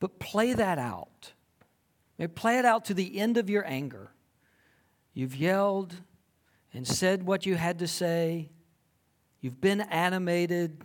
But 0.01 0.19
play 0.19 0.53
that 0.53 0.79
out. 0.79 1.33
Play 2.35 2.59
it 2.59 2.65
out 2.65 2.87
to 2.87 2.95
the 2.95 3.19
end 3.19 3.37
of 3.37 3.51
your 3.51 3.67
anger. 3.67 4.11
You've 5.13 5.37
yelled 5.37 5.95
and 6.73 6.87
said 6.87 7.25
what 7.25 7.47
you 7.47 7.57
had 7.57 7.79
to 7.81 7.89
say. 7.89 8.51
You've 9.41 9.61
been 9.61 9.81
animated. 9.83 10.83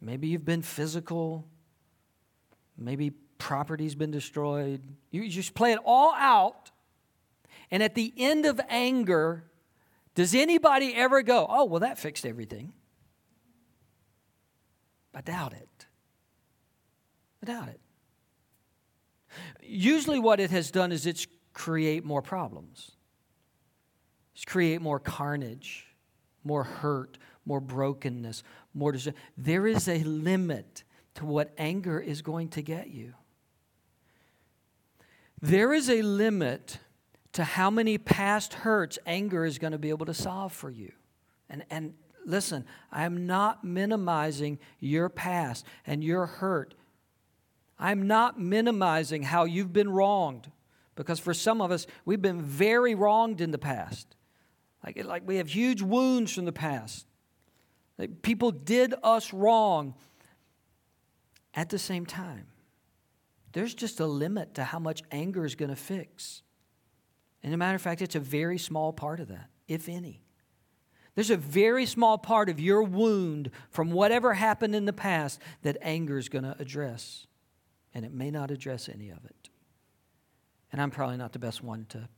Maybe 0.00 0.28
you've 0.28 0.44
been 0.44 0.62
physical. 0.62 1.46
Maybe 2.76 3.12
property's 3.38 3.94
been 3.94 4.10
destroyed. 4.10 4.82
You 5.10 5.28
just 5.28 5.54
play 5.54 5.72
it 5.72 5.78
all 5.84 6.14
out. 6.14 6.70
And 7.70 7.82
at 7.82 7.94
the 7.94 8.12
end 8.16 8.46
of 8.46 8.60
anger, 8.68 9.44
does 10.18 10.34
anybody 10.34 10.96
ever 10.96 11.22
go, 11.22 11.46
oh, 11.48 11.66
well, 11.66 11.78
that 11.78 11.96
fixed 11.96 12.26
everything? 12.26 12.72
I 15.14 15.20
doubt 15.20 15.52
it. 15.52 15.86
I 17.40 17.46
doubt 17.46 17.68
it. 17.68 17.80
Usually, 19.62 20.18
what 20.18 20.40
it 20.40 20.50
has 20.50 20.72
done 20.72 20.90
is 20.90 21.06
it's 21.06 21.28
create 21.52 22.04
more 22.04 22.20
problems. 22.20 22.90
it's 24.34 24.44
create 24.44 24.82
more 24.82 24.98
carnage, 24.98 25.86
more 26.42 26.64
hurt, 26.64 27.16
more 27.44 27.60
brokenness, 27.60 28.42
more 28.74 28.90
dis- 28.90 29.10
There 29.36 29.68
is 29.68 29.86
a 29.86 30.02
limit 30.02 30.82
to 31.14 31.26
what 31.26 31.52
anger 31.56 32.00
is 32.00 32.22
going 32.22 32.48
to 32.48 32.62
get 32.62 32.88
you. 32.88 33.14
There 35.40 35.72
is 35.72 35.88
a 35.88 36.02
limit 36.02 36.80
to 37.32 37.44
how 37.44 37.70
many 37.70 37.98
past 37.98 38.54
hurts 38.54 38.98
anger 39.06 39.44
is 39.44 39.58
going 39.58 39.72
to 39.72 39.78
be 39.78 39.90
able 39.90 40.06
to 40.06 40.14
solve 40.14 40.52
for 40.52 40.70
you. 40.70 40.92
And, 41.50 41.64
and 41.70 41.94
listen, 42.24 42.64
I'm 42.90 43.26
not 43.26 43.64
minimizing 43.64 44.58
your 44.80 45.08
past 45.08 45.64
and 45.86 46.02
your 46.02 46.26
hurt. 46.26 46.74
I'm 47.78 48.06
not 48.06 48.40
minimizing 48.40 49.22
how 49.22 49.44
you've 49.44 49.72
been 49.72 49.90
wronged 49.90 50.50
because 50.96 51.20
for 51.20 51.32
some 51.32 51.60
of 51.60 51.70
us, 51.70 51.86
we've 52.04 52.20
been 52.20 52.42
very 52.42 52.94
wronged 52.94 53.40
in 53.40 53.52
the 53.52 53.58
past. 53.58 54.16
Like, 54.84 55.04
like 55.04 55.22
we 55.26 55.36
have 55.36 55.48
huge 55.48 55.80
wounds 55.80 56.32
from 56.32 56.44
the 56.44 56.52
past. 56.52 57.06
Like 57.98 58.22
people 58.22 58.50
did 58.50 58.94
us 59.02 59.32
wrong. 59.32 59.94
At 61.54 61.70
the 61.70 61.78
same 61.78 62.06
time, 62.06 62.46
there's 63.52 63.74
just 63.74 64.00
a 64.00 64.06
limit 64.06 64.54
to 64.54 64.64
how 64.64 64.78
much 64.78 65.02
anger 65.10 65.44
is 65.44 65.54
going 65.54 65.70
to 65.70 65.76
fix. 65.76 66.42
And 67.48 67.54
a 67.54 67.56
matter 67.56 67.76
of 67.76 67.80
fact, 67.80 68.02
it's 68.02 68.14
a 68.14 68.20
very 68.20 68.58
small 68.58 68.92
part 68.92 69.20
of 69.20 69.28
that, 69.28 69.48
if 69.68 69.88
any. 69.88 70.20
There's 71.14 71.30
a 71.30 71.36
very 71.38 71.86
small 71.86 72.18
part 72.18 72.50
of 72.50 72.60
your 72.60 72.82
wound 72.82 73.50
from 73.70 73.90
whatever 73.90 74.34
happened 74.34 74.74
in 74.74 74.84
the 74.84 74.92
past 74.92 75.40
that 75.62 75.78
anger 75.80 76.18
is 76.18 76.28
going 76.28 76.44
to 76.44 76.54
address. 76.58 77.26
And 77.94 78.04
it 78.04 78.12
may 78.12 78.30
not 78.30 78.50
address 78.50 78.86
any 78.86 79.08
of 79.08 79.24
it. 79.24 79.48
And 80.70 80.82
I'm 80.82 80.90
probably 80.90 81.16
not 81.16 81.32
the 81.32 81.38
best 81.38 81.64
one 81.64 81.86
to, 81.88 82.10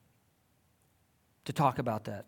to 1.45 1.53
talk 1.53 1.79
about 1.79 2.07
that. 2.07 2.27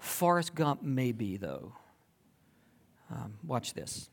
Forrest 0.00 0.56
Gump 0.56 0.82
may 0.82 1.12
be, 1.12 1.36
though. 1.36 1.72
Um, 3.12 3.34
watch 3.46 3.74
this. 3.74 4.10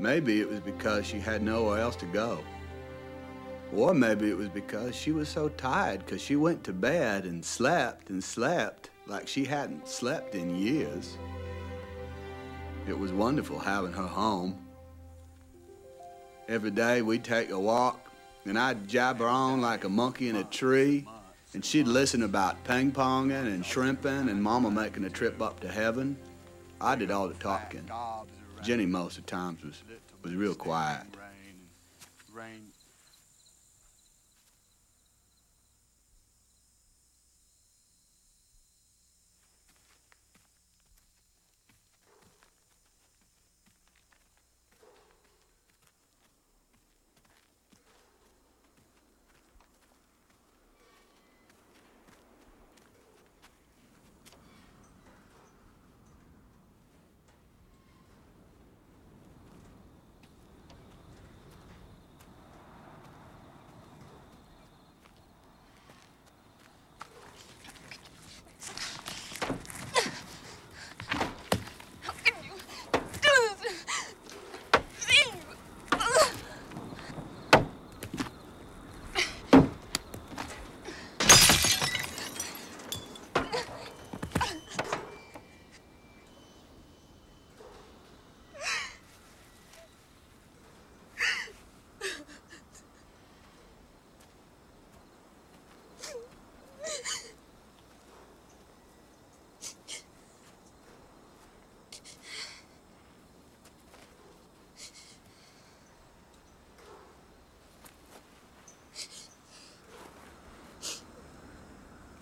Maybe 0.00 0.40
it 0.40 0.50
was 0.50 0.58
because 0.58 1.06
she 1.06 1.20
had 1.20 1.40
nowhere 1.40 1.78
else 1.78 1.94
to 1.94 2.06
go. 2.06 2.40
Or 3.72 3.94
maybe 3.94 4.30
it 4.30 4.36
was 4.36 4.48
because 4.48 4.94
she 4.94 5.12
was 5.12 5.28
so 5.28 5.48
tired 5.50 6.04
because 6.04 6.22
she 6.22 6.36
went 6.36 6.64
to 6.64 6.72
bed 6.72 7.24
and 7.24 7.44
slept 7.44 8.10
and 8.10 8.22
slept 8.22 8.90
like 9.06 9.28
she 9.28 9.44
hadn't 9.44 9.88
slept 9.88 10.34
in 10.34 10.56
years. 10.56 11.16
It 12.88 12.98
was 12.98 13.12
wonderful 13.12 13.58
having 13.58 13.92
her 13.92 14.06
home. 14.06 14.56
Every 16.48 16.70
day 16.70 17.02
we'd 17.02 17.24
take 17.24 17.50
a 17.50 17.58
walk, 17.58 18.12
and 18.44 18.56
I'd 18.56 18.86
jabber 18.86 19.26
on 19.26 19.60
like 19.60 19.82
a 19.82 19.88
monkey 19.88 20.28
in 20.28 20.36
a 20.36 20.44
tree, 20.44 21.06
and 21.54 21.64
she'd 21.64 21.88
listen 21.88 22.22
about 22.22 22.62
ping 22.62 22.92
ponging 22.92 23.46
and 23.46 23.66
shrimping 23.66 24.28
and 24.28 24.40
Mama 24.40 24.70
making 24.70 25.04
a 25.04 25.10
trip 25.10 25.42
up 25.42 25.58
to 25.60 25.68
heaven. 25.68 26.16
I 26.80 26.94
did 26.94 27.10
all 27.10 27.26
the 27.26 27.34
talking. 27.34 27.90
Jenny 28.62 28.86
most 28.86 29.18
of 29.18 29.26
the 29.26 29.30
times 29.30 29.62
was, 29.64 29.82
was 30.22 30.34
real 30.34 30.54
quiet. 30.54 31.02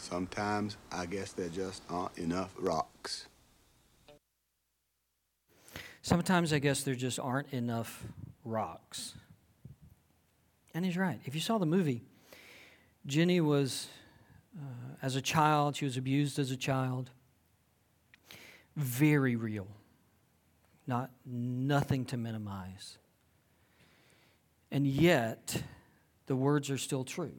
Sometimes 0.05 0.77
I 0.93 1.07
guess 1.07 1.33
there 1.33 1.49
just 1.49 1.83
aren't 1.88 2.19
enough 2.19 2.55
rocks. 2.59 3.27
Sometimes 6.03 6.53
I 6.53 6.59
guess 6.59 6.83
there 6.83 6.95
just 6.95 7.19
aren't 7.19 7.51
enough 7.55 8.05
rocks. 8.45 9.14
And 10.75 10.85
he's 10.85 10.99
right. 10.99 11.21
If 11.25 11.35
you 11.35 11.40
saw 11.40 11.57
the 11.57 11.64
movie, 11.64 12.03
Jenny 13.07 13.40
was, 13.40 13.88
uh, 14.55 14.97
as 15.01 15.17
a 15.17 15.23
child, 15.23 15.77
she 15.77 15.87
was 15.87 15.97
abused 15.97 16.38
as 16.38 16.51
a 16.51 16.57
child. 16.57 17.09
Very 18.77 19.37
real. 19.37 19.69
Not 20.87 21.12
nothing 21.25 22.05
to 22.07 22.19
minimize. 22.19 22.99
And 24.71 24.87
yet, 24.87 25.62
the 26.27 26.37
words 26.37 26.69
are 26.69 26.77
still 26.77 27.05
true. 27.05 27.33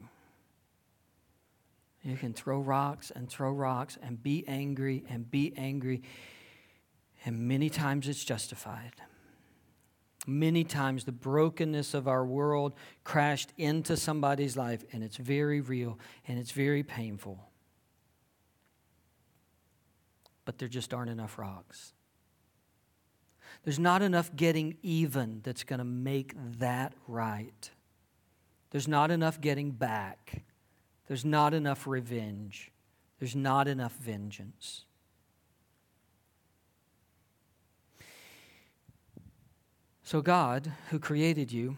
You 2.06 2.16
can 2.16 2.32
throw 2.32 2.60
rocks 2.60 3.10
and 3.10 3.28
throw 3.28 3.50
rocks 3.50 3.98
and 4.00 4.22
be 4.22 4.44
angry 4.46 5.02
and 5.10 5.28
be 5.28 5.52
angry. 5.56 6.02
And 7.24 7.48
many 7.48 7.68
times 7.68 8.06
it's 8.06 8.22
justified. 8.22 8.92
Many 10.24 10.62
times 10.62 11.04
the 11.04 11.10
brokenness 11.10 11.94
of 11.94 12.06
our 12.06 12.24
world 12.24 12.74
crashed 13.02 13.52
into 13.58 13.96
somebody's 13.96 14.56
life, 14.56 14.84
and 14.92 15.02
it's 15.02 15.16
very 15.16 15.60
real 15.60 15.98
and 16.28 16.38
it's 16.38 16.52
very 16.52 16.84
painful. 16.84 17.50
But 20.44 20.58
there 20.58 20.68
just 20.68 20.94
aren't 20.94 21.10
enough 21.10 21.40
rocks. 21.40 21.92
There's 23.64 23.80
not 23.80 24.00
enough 24.02 24.34
getting 24.36 24.76
even 24.82 25.40
that's 25.42 25.64
going 25.64 25.80
to 25.80 25.84
make 25.84 26.34
that 26.60 26.92
right. 27.08 27.68
There's 28.70 28.86
not 28.86 29.10
enough 29.10 29.40
getting 29.40 29.72
back. 29.72 30.44
There's 31.06 31.24
not 31.24 31.54
enough 31.54 31.86
revenge. 31.86 32.72
There's 33.18 33.36
not 33.36 33.68
enough 33.68 33.94
vengeance. 33.94 34.84
So, 40.02 40.20
God, 40.20 40.70
who 40.90 40.98
created 40.98 41.50
you 41.50 41.76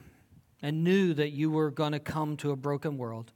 and 0.61 0.85
knew 0.85 1.15
that 1.15 1.31
you 1.31 1.51
were 1.51 1.71
going 1.71 1.93
to 1.93 1.99
come 1.99 2.37
to 2.39 2.51
a 2.51 2.57
broken 2.57 2.99
world 2.99 3.33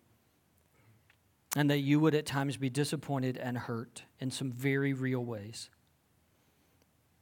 and 1.56 1.70
that 1.70 1.78
you 1.78 2.00
would 2.00 2.14
at 2.14 2.26
times 2.26 2.56
be 2.56 2.68
disappointed 2.68 3.36
and 3.36 3.56
hurt 3.56 4.02
in 4.20 4.30
some 4.30 4.50
very 4.50 4.92
real 4.92 5.24
ways, 5.24 5.70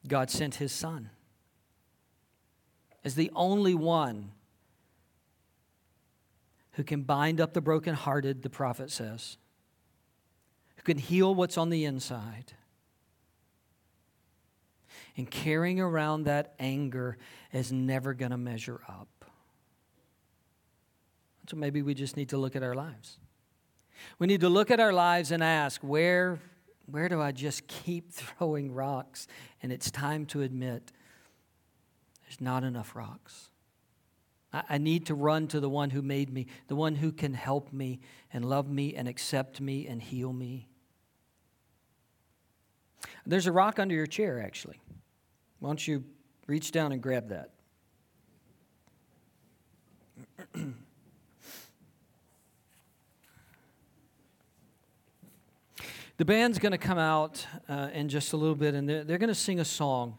God 0.06 0.30
sent 0.30 0.56
his 0.56 0.72
Son 0.72 1.10
as 3.04 3.14
the 3.14 3.30
only 3.34 3.74
one 3.74 4.32
who 6.80 6.84
can 6.84 7.02
bind 7.02 7.42
up 7.42 7.52
the 7.52 7.60
brokenhearted, 7.60 8.40
the 8.40 8.48
prophet 8.48 8.90
says, 8.90 9.36
who 10.76 10.82
can 10.82 10.96
heal 10.96 11.34
what's 11.34 11.58
on 11.58 11.68
the 11.68 11.84
inside. 11.84 12.54
And 15.14 15.30
carrying 15.30 15.78
around 15.78 16.22
that 16.22 16.54
anger 16.58 17.18
is 17.52 17.70
never 17.70 18.14
going 18.14 18.30
to 18.30 18.38
measure 18.38 18.80
up. 18.88 19.26
So 21.50 21.58
maybe 21.58 21.82
we 21.82 21.92
just 21.92 22.16
need 22.16 22.30
to 22.30 22.38
look 22.38 22.56
at 22.56 22.62
our 22.62 22.74
lives. 22.74 23.18
We 24.18 24.26
need 24.26 24.40
to 24.40 24.48
look 24.48 24.70
at 24.70 24.80
our 24.80 24.94
lives 24.94 25.32
and 25.32 25.44
ask, 25.44 25.82
where, 25.82 26.38
where 26.86 27.10
do 27.10 27.20
I 27.20 27.30
just 27.30 27.66
keep 27.66 28.10
throwing 28.10 28.72
rocks? 28.72 29.28
And 29.62 29.70
it's 29.70 29.90
time 29.90 30.24
to 30.26 30.40
admit 30.40 30.92
there's 32.22 32.40
not 32.40 32.64
enough 32.64 32.96
rocks. 32.96 33.49
I, 34.52 34.78
need 34.78 35.06
to 35.06 35.14
run 35.14 35.46
to 35.48 35.60
the 35.60 35.68
one 35.68 35.90
who 35.90 36.02
made 36.02 36.32
me, 36.32 36.46
the 36.66 36.74
one 36.74 36.96
who 36.96 37.12
can 37.12 37.34
help 37.34 37.72
me 37.72 38.00
and 38.32 38.44
love 38.44 38.68
me 38.68 38.96
and 38.96 39.06
accept 39.06 39.60
me 39.60 39.86
and 39.86 40.02
heal 40.02 40.32
me. 40.32 40.66
There's 43.24 43.46
a 43.46 43.52
rock 43.52 43.78
under 43.78 43.94
your 43.94 44.08
chair, 44.08 44.42
actually. 44.42 44.80
Why 45.60 45.68
don't 45.68 45.86
you 45.86 46.02
reach 46.48 46.72
down 46.72 46.90
and 46.90 47.00
grab 47.00 47.28
that? 47.28 47.50
the 56.16 56.24
band's 56.24 56.58
going 56.58 56.72
to 56.72 56.78
come 56.78 56.98
out 56.98 57.46
uh, 57.68 57.90
in 57.92 58.08
just 58.08 58.32
a 58.32 58.36
little 58.36 58.56
bit, 58.56 58.74
and 58.74 58.88
they're, 58.88 59.04
they're 59.04 59.18
going 59.18 59.28
to 59.28 59.34
sing 59.34 59.60
a 59.60 59.64
song 59.64 60.18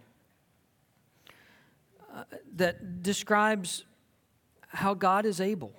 uh, 2.16 2.24
that 2.56 3.04
describes 3.04 3.84
how 4.72 4.94
God 4.94 5.26
is 5.26 5.40
able. 5.40 5.74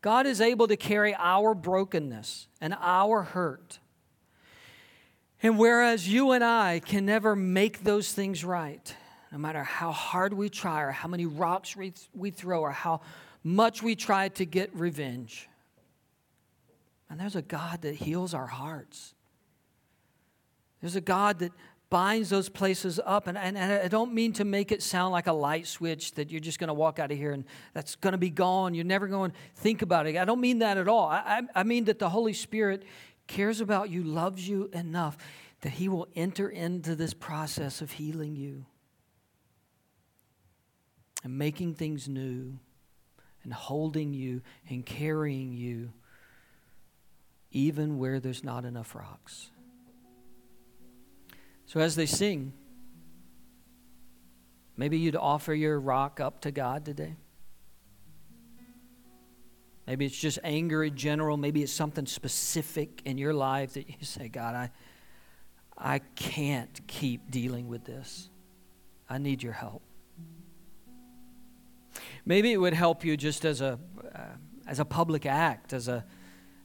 God 0.00 0.26
is 0.26 0.40
able 0.40 0.66
to 0.68 0.76
carry 0.76 1.14
our 1.16 1.54
brokenness 1.54 2.48
and 2.60 2.74
our 2.80 3.22
hurt. 3.22 3.78
And 5.42 5.58
whereas 5.58 6.08
you 6.08 6.32
and 6.32 6.42
I 6.42 6.80
can 6.80 7.06
never 7.06 7.36
make 7.36 7.84
those 7.84 8.12
things 8.12 8.44
right, 8.44 8.94
no 9.30 9.38
matter 9.38 9.62
how 9.62 9.92
hard 9.92 10.32
we 10.32 10.48
try 10.48 10.82
or 10.82 10.90
how 10.90 11.08
many 11.08 11.26
rocks 11.26 11.76
we, 11.76 11.92
we 12.14 12.30
throw 12.30 12.60
or 12.60 12.70
how 12.70 13.00
much 13.44 13.82
we 13.82 13.96
try 13.96 14.28
to 14.28 14.44
get 14.44 14.74
revenge, 14.74 15.48
and 17.10 17.20
there's 17.20 17.36
a 17.36 17.42
God 17.42 17.82
that 17.82 17.94
heals 17.94 18.32
our 18.32 18.46
hearts. 18.46 19.14
There's 20.80 20.96
a 20.96 21.00
God 21.00 21.40
that 21.40 21.52
binds 21.92 22.30
those 22.30 22.48
places 22.48 22.98
up. 23.04 23.26
And, 23.26 23.36
and, 23.36 23.54
and, 23.54 23.70
I 23.70 23.88
don't 23.88 24.14
mean 24.14 24.32
to 24.34 24.46
make 24.46 24.72
it 24.72 24.82
sound 24.82 25.12
like 25.12 25.26
a 25.26 25.32
light 25.32 25.66
switch 25.66 26.14
that 26.14 26.30
you're 26.30 26.40
just 26.40 26.58
going 26.58 26.68
to 26.68 26.74
walk 26.74 26.98
out 26.98 27.12
of 27.12 27.18
here 27.18 27.32
and 27.32 27.44
that's 27.74 27.96
going 27.96 28.12
to 28.12 28.18
be 28.18 28.30
gone. 28.30 28.72
You're 28.72 28.86
never 28.86 29.06
going 29.06 29.32
to 29.32 29.36
think 29.56 29.82
about 29.82 30.06
it. 30.06 30.16
I 30.16 30.24
don't 30.24 30.40
mean 30.40 30.60
that 30.60 30.78
at 30.78 30.88
all. 30.88 31.08
I, 31.08 31.18
I, 31.54 31.60
I 31.60 31.62
mean 31.64 31.84
that 31.84 31.98
the 31.98 32.08
Holy 32.08 32.32
Spirit 32.32 32.84
cares 33.26 33.60
about 33.60 33.90
you, 33.90 34.04
loves 34.04 34.48
you 34.48 34.70
enough 34.72 35.18
that 35.60 35.72
He 35.72 35.90
will 35.90 36.08
enter 36.16 36.48
into 36.48 36.96
this 36.96 37.12
process 37.12 37.82
of 37.82 37.92
healing 37.92 38.36
you 38.36 38.64
and 41.22 41.36
making 41.36 41.74
things 41.74 42.08
new 42.08 42.58
and 43.44 43.52
holding 43.52 44.14
you 44.14 44.40
and 44.70 44.86
carrying 44.86 45.52
you 45.52 45.92
even 47.50 47.98
where 47.98 48.18
there's 48.18 48.42
not 48.42 48.64
enough 48.64 48.94
rocks. 48.94 49.50
So 51.72 51.80
as 51.80 51.96
they 51.96 52.04
sing, 52.04 52.52
maybe 54.76 54.98
you'd 54.98 55.16
offer 55.16 55.54
your 55.54 55.80
rock 55.80 56.20
up 56.20 56.42
to 56.42 56.50
God 56.50 56.84
today. 56.84 57.16
Maybe 59.86 60.04
it's 60.04 60.18
just 60.18 60.38
anger 60.44 60.84
in 60.84 60.94
general. 60.98 61.38
Maybe 61.38 61.62
it's 61.62 61.72
something 61.72 62.04
specific 62.04 63.00
in 63.06 63.16
your 63.16 63.32
life 63.32 63.72
that 63.72 63.88
you 63.88 64.04
say, 64.04 64.28
God, 64.28 64.54
I, 64.54 64.70
I 65.78 66.00
can't 66.14 66.86
keep 66.88 67.30
dealing 67.30 67.68
with 67.68 67.86
this. 67.86 68.28
I 69.08 69.16
need 69.16 69.42
your 69.42 69.54
help. 69.54 69.80
Maybe 72.26 72.52
it 72.52 72.58
would 72.58 72.74
help 72.74 73.02
you 73.02 73.16
just 73.16 73.46
as 73.46 73.62
a, 73.62 73.78
uh, 74.14 74.18
as 74.66 74.78
a 74.78 74.84
public 74.84 75.24
act, 75.24 75.72
as 75.72 75.88
a, 75.88 76.04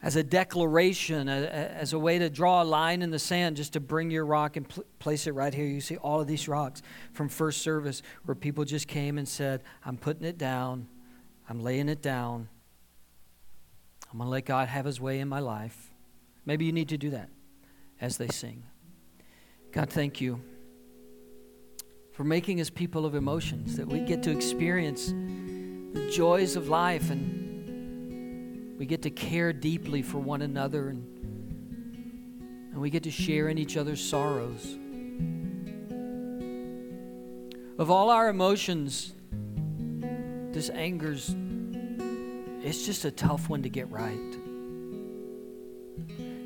as 0.02 0.16
a 0.16 0.24
declaration, 0.24 1.28
as 1.28 1.94
a 1.94 2.00
way 2.00 2.20
to 2.20 2.30
draw 2.30 2.62
a 2.62 2.66
line 2.66 3.02
in 3.02 3.10
the 3.10 3.20
sand, 3.20 3.58
just 3.58 3.74
to 3.74 3.80
bring 3.80 4.12
your 4.12 4.26
rock 4.26 4.56
and 4.56 4.70
pl- 4.70 4.84
place 5.00 5.26
it 5.26 5.32
right 5.32 5.54
here. 5.54 5.66
You 5.66 5.82
see 5.82 5.98
all 5.98 6.22
of 6.22 6.28
these 6.28 6.48
rocks 6.48 6.84
from 7.14 7.30
first 7.30 7.62
service 7.62 8.04
where 8.26 8.36
people 8.36 8.64
just 8.64 8.88
came 8.88 9.18
and 9.18 9.28
said, 9.28 9.64
I'm 9.84 9.98
putting 9.98 10.24
it 10.24 10.38
down, 10.38 10.88
I'm 11.50 11.62
laying 11.62 11.90
it 11.90 12.02
down, 12.02 12.48
I'm 14.12 14.20
going 14.20 14.28
to 14.28 14.32
let 14.32 14.46
God 14.46 14.68
have 14.68 14.86
his 14.86 15.02
way 15.02 15.20
in 15.20 15.28
my 15.28 15.40
life. 15.40 15.92
Maybe 16.46 16.66
you 16.66 16.72
need 16.72 16.90
to 16.90 16.98
do 16.98 17.10
that 17.10 17.30
as 18.00 18.18
they 18.18 18.28
sing. 18.28 18.64
God, 19.72 19.90
thank 19.90 20.22
you 20.22 20.40
for 22.14 22.24
making 22.24 22.62
us 22.62 22.70
people 22.70 23.06
of 23.06 23.14
emotions, 23.14 23.78
that 23.78 23.88
we 23.88 24.00
get 24.00 24.24
to 24.24 24.32
experience 24.32 25.08
the 25.08 26.10
joys 26.12 26.56
of 26.56 26.68
life 26.68 27.12
and 27.12 27.37
we 28.78 28.86
get 28.86 29.02
to 29.04 29.10
care 29.10 29.52
deeply 29.52 30.02
for 30.02 30.20
one 30.20 30.42
another 30.42 30.90
and, 30.90 31.04
and 32.72 32.82
we 32.82 32.90
get 32.90 33.04
to 33.04 33.12
share 33.12 33.50
in 33.50 33.58
each 33.58 33.76
other's 33.76 34.04
sorrows. 34.04 34.78
Of 37.80 37.92
all 37.92 38.10
our 38.10 38.30
emotions, 38.30 39.14
this 40.52 40.70
anger's 40.70 41.36
it's 42.64 42.86
just 42.86 43.06
a 43.06 43.12
tough 43.12 43.50
one 43.50 43.64
to 43.64 43.70
get 43.70 43.90
right. 43.90 44.20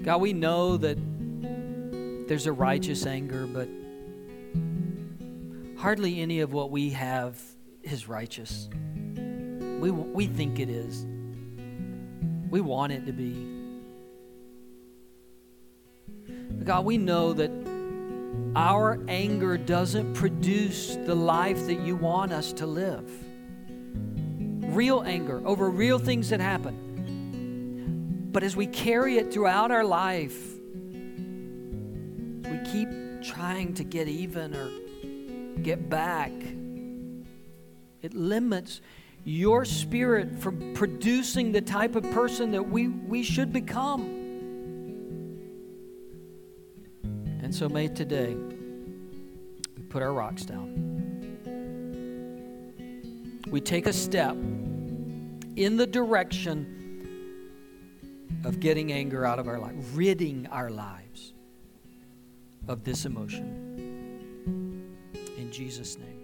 God, 0.04 0.22
we 0.22 0.34
know 0.34 0.78
that 0.78 0.98
there's 2.28 2.46
a 2.46 2.52
righteous 2.52 3.06
anger, 3.06 3.48
but 3.48 3.68
hardly 5.78 6.22
any 6.22 6.42
of 6.42 6.54
what 6.54 6.70
we 6.70 6.92
have 6.92 7.42
is 7.82 8.08
righteous. 8.08 8.70
We, 9.16 9.90
we 9.90 10.28
think 10.28 10.60
it 10.60 10.70
is. 10.70 11.08
We 12.52 12.62
want 12.62 12.92
it 12.92 13.06
to 13.06 13.14
be. 13.14 13.48
God, 16.66 16.86
we 16.86 16.98
know 16.98 17.32
that 17.34 17.50
our 18.56 19.00
anger 19.08 19.58
doesn't 19.58 20.14
produce 20.14 20.98
the 20.98 21.16
life 21.16 21.66
that 21.68 21.80
you 21.80 21.96
want 21.96 22.34
us 22.34 22.52
to 22.54 22.68
live. 22.68 23.10
Real 24.76 25.02
anger 25.02 25.42
over 25.46 25.70
real 25.70 25.98
things 25.98 26.30
that 26.30 26.42
happen. 26.42 28.30
But 28.34 28.44
as 28.44 28.58
we 28.58 28.68
carry 28.68 29.18
it 29.18 29.34
throughout 29.34 29.72
our 29.72 29.86
life, 29.86 30.38
we 32.44 32.60
keep 32.72 32.90
trying 33.24 33.74
to 33.76 33.86
get 33.86 34.10
even 34.10 34.54
or 34.54 34.70
get 35.62 35.90
back. 35.90 36.34
It 38.02 38.14
limits 38.14 38.82
your 39.24 39.66
spirit 39.66 40.40
from 40.40 40.74
producing 40.74 41.52
the 41.52 41.62
type 41.62 41.96
of 41.96 42.04
person 42.12 42.52
that 42.52 42.70
we, 42.70 42.88
we 42.88 43.24
should 43.24 43.54
become. 43.54 44.02
And 47.42 47.54
so 47.54 47.70
may 47.70 47.88
today 47.88 48.36
we 48.36 49.84
put 49.90 50.02
our 50.02 50.14
rocks 50.14 50.44
down. 50.44 50.98
We 53.50 53.62
take 53.62 53.86
a 53.86 53.94
step 53.94 54.36
in 55.56 55.78
the 55.78 55.86
direction 55.86 56.78
of 58.44 58.60
getting 58.60 58.92
anger 58.92 59.26
out 59.26 59.40
of 59.40 59.48
our 59.48 59.60
life, 59.60 59.76
ridding 59.94 60.48
our 60.48 60.70
lives 60.70 61.34
of 62.68 62.84
this 62.84 63.06
emotion. 63.06 64.98
In 65.38 65.52
Jesus' 65.52 65.98
name. 65.98 66.21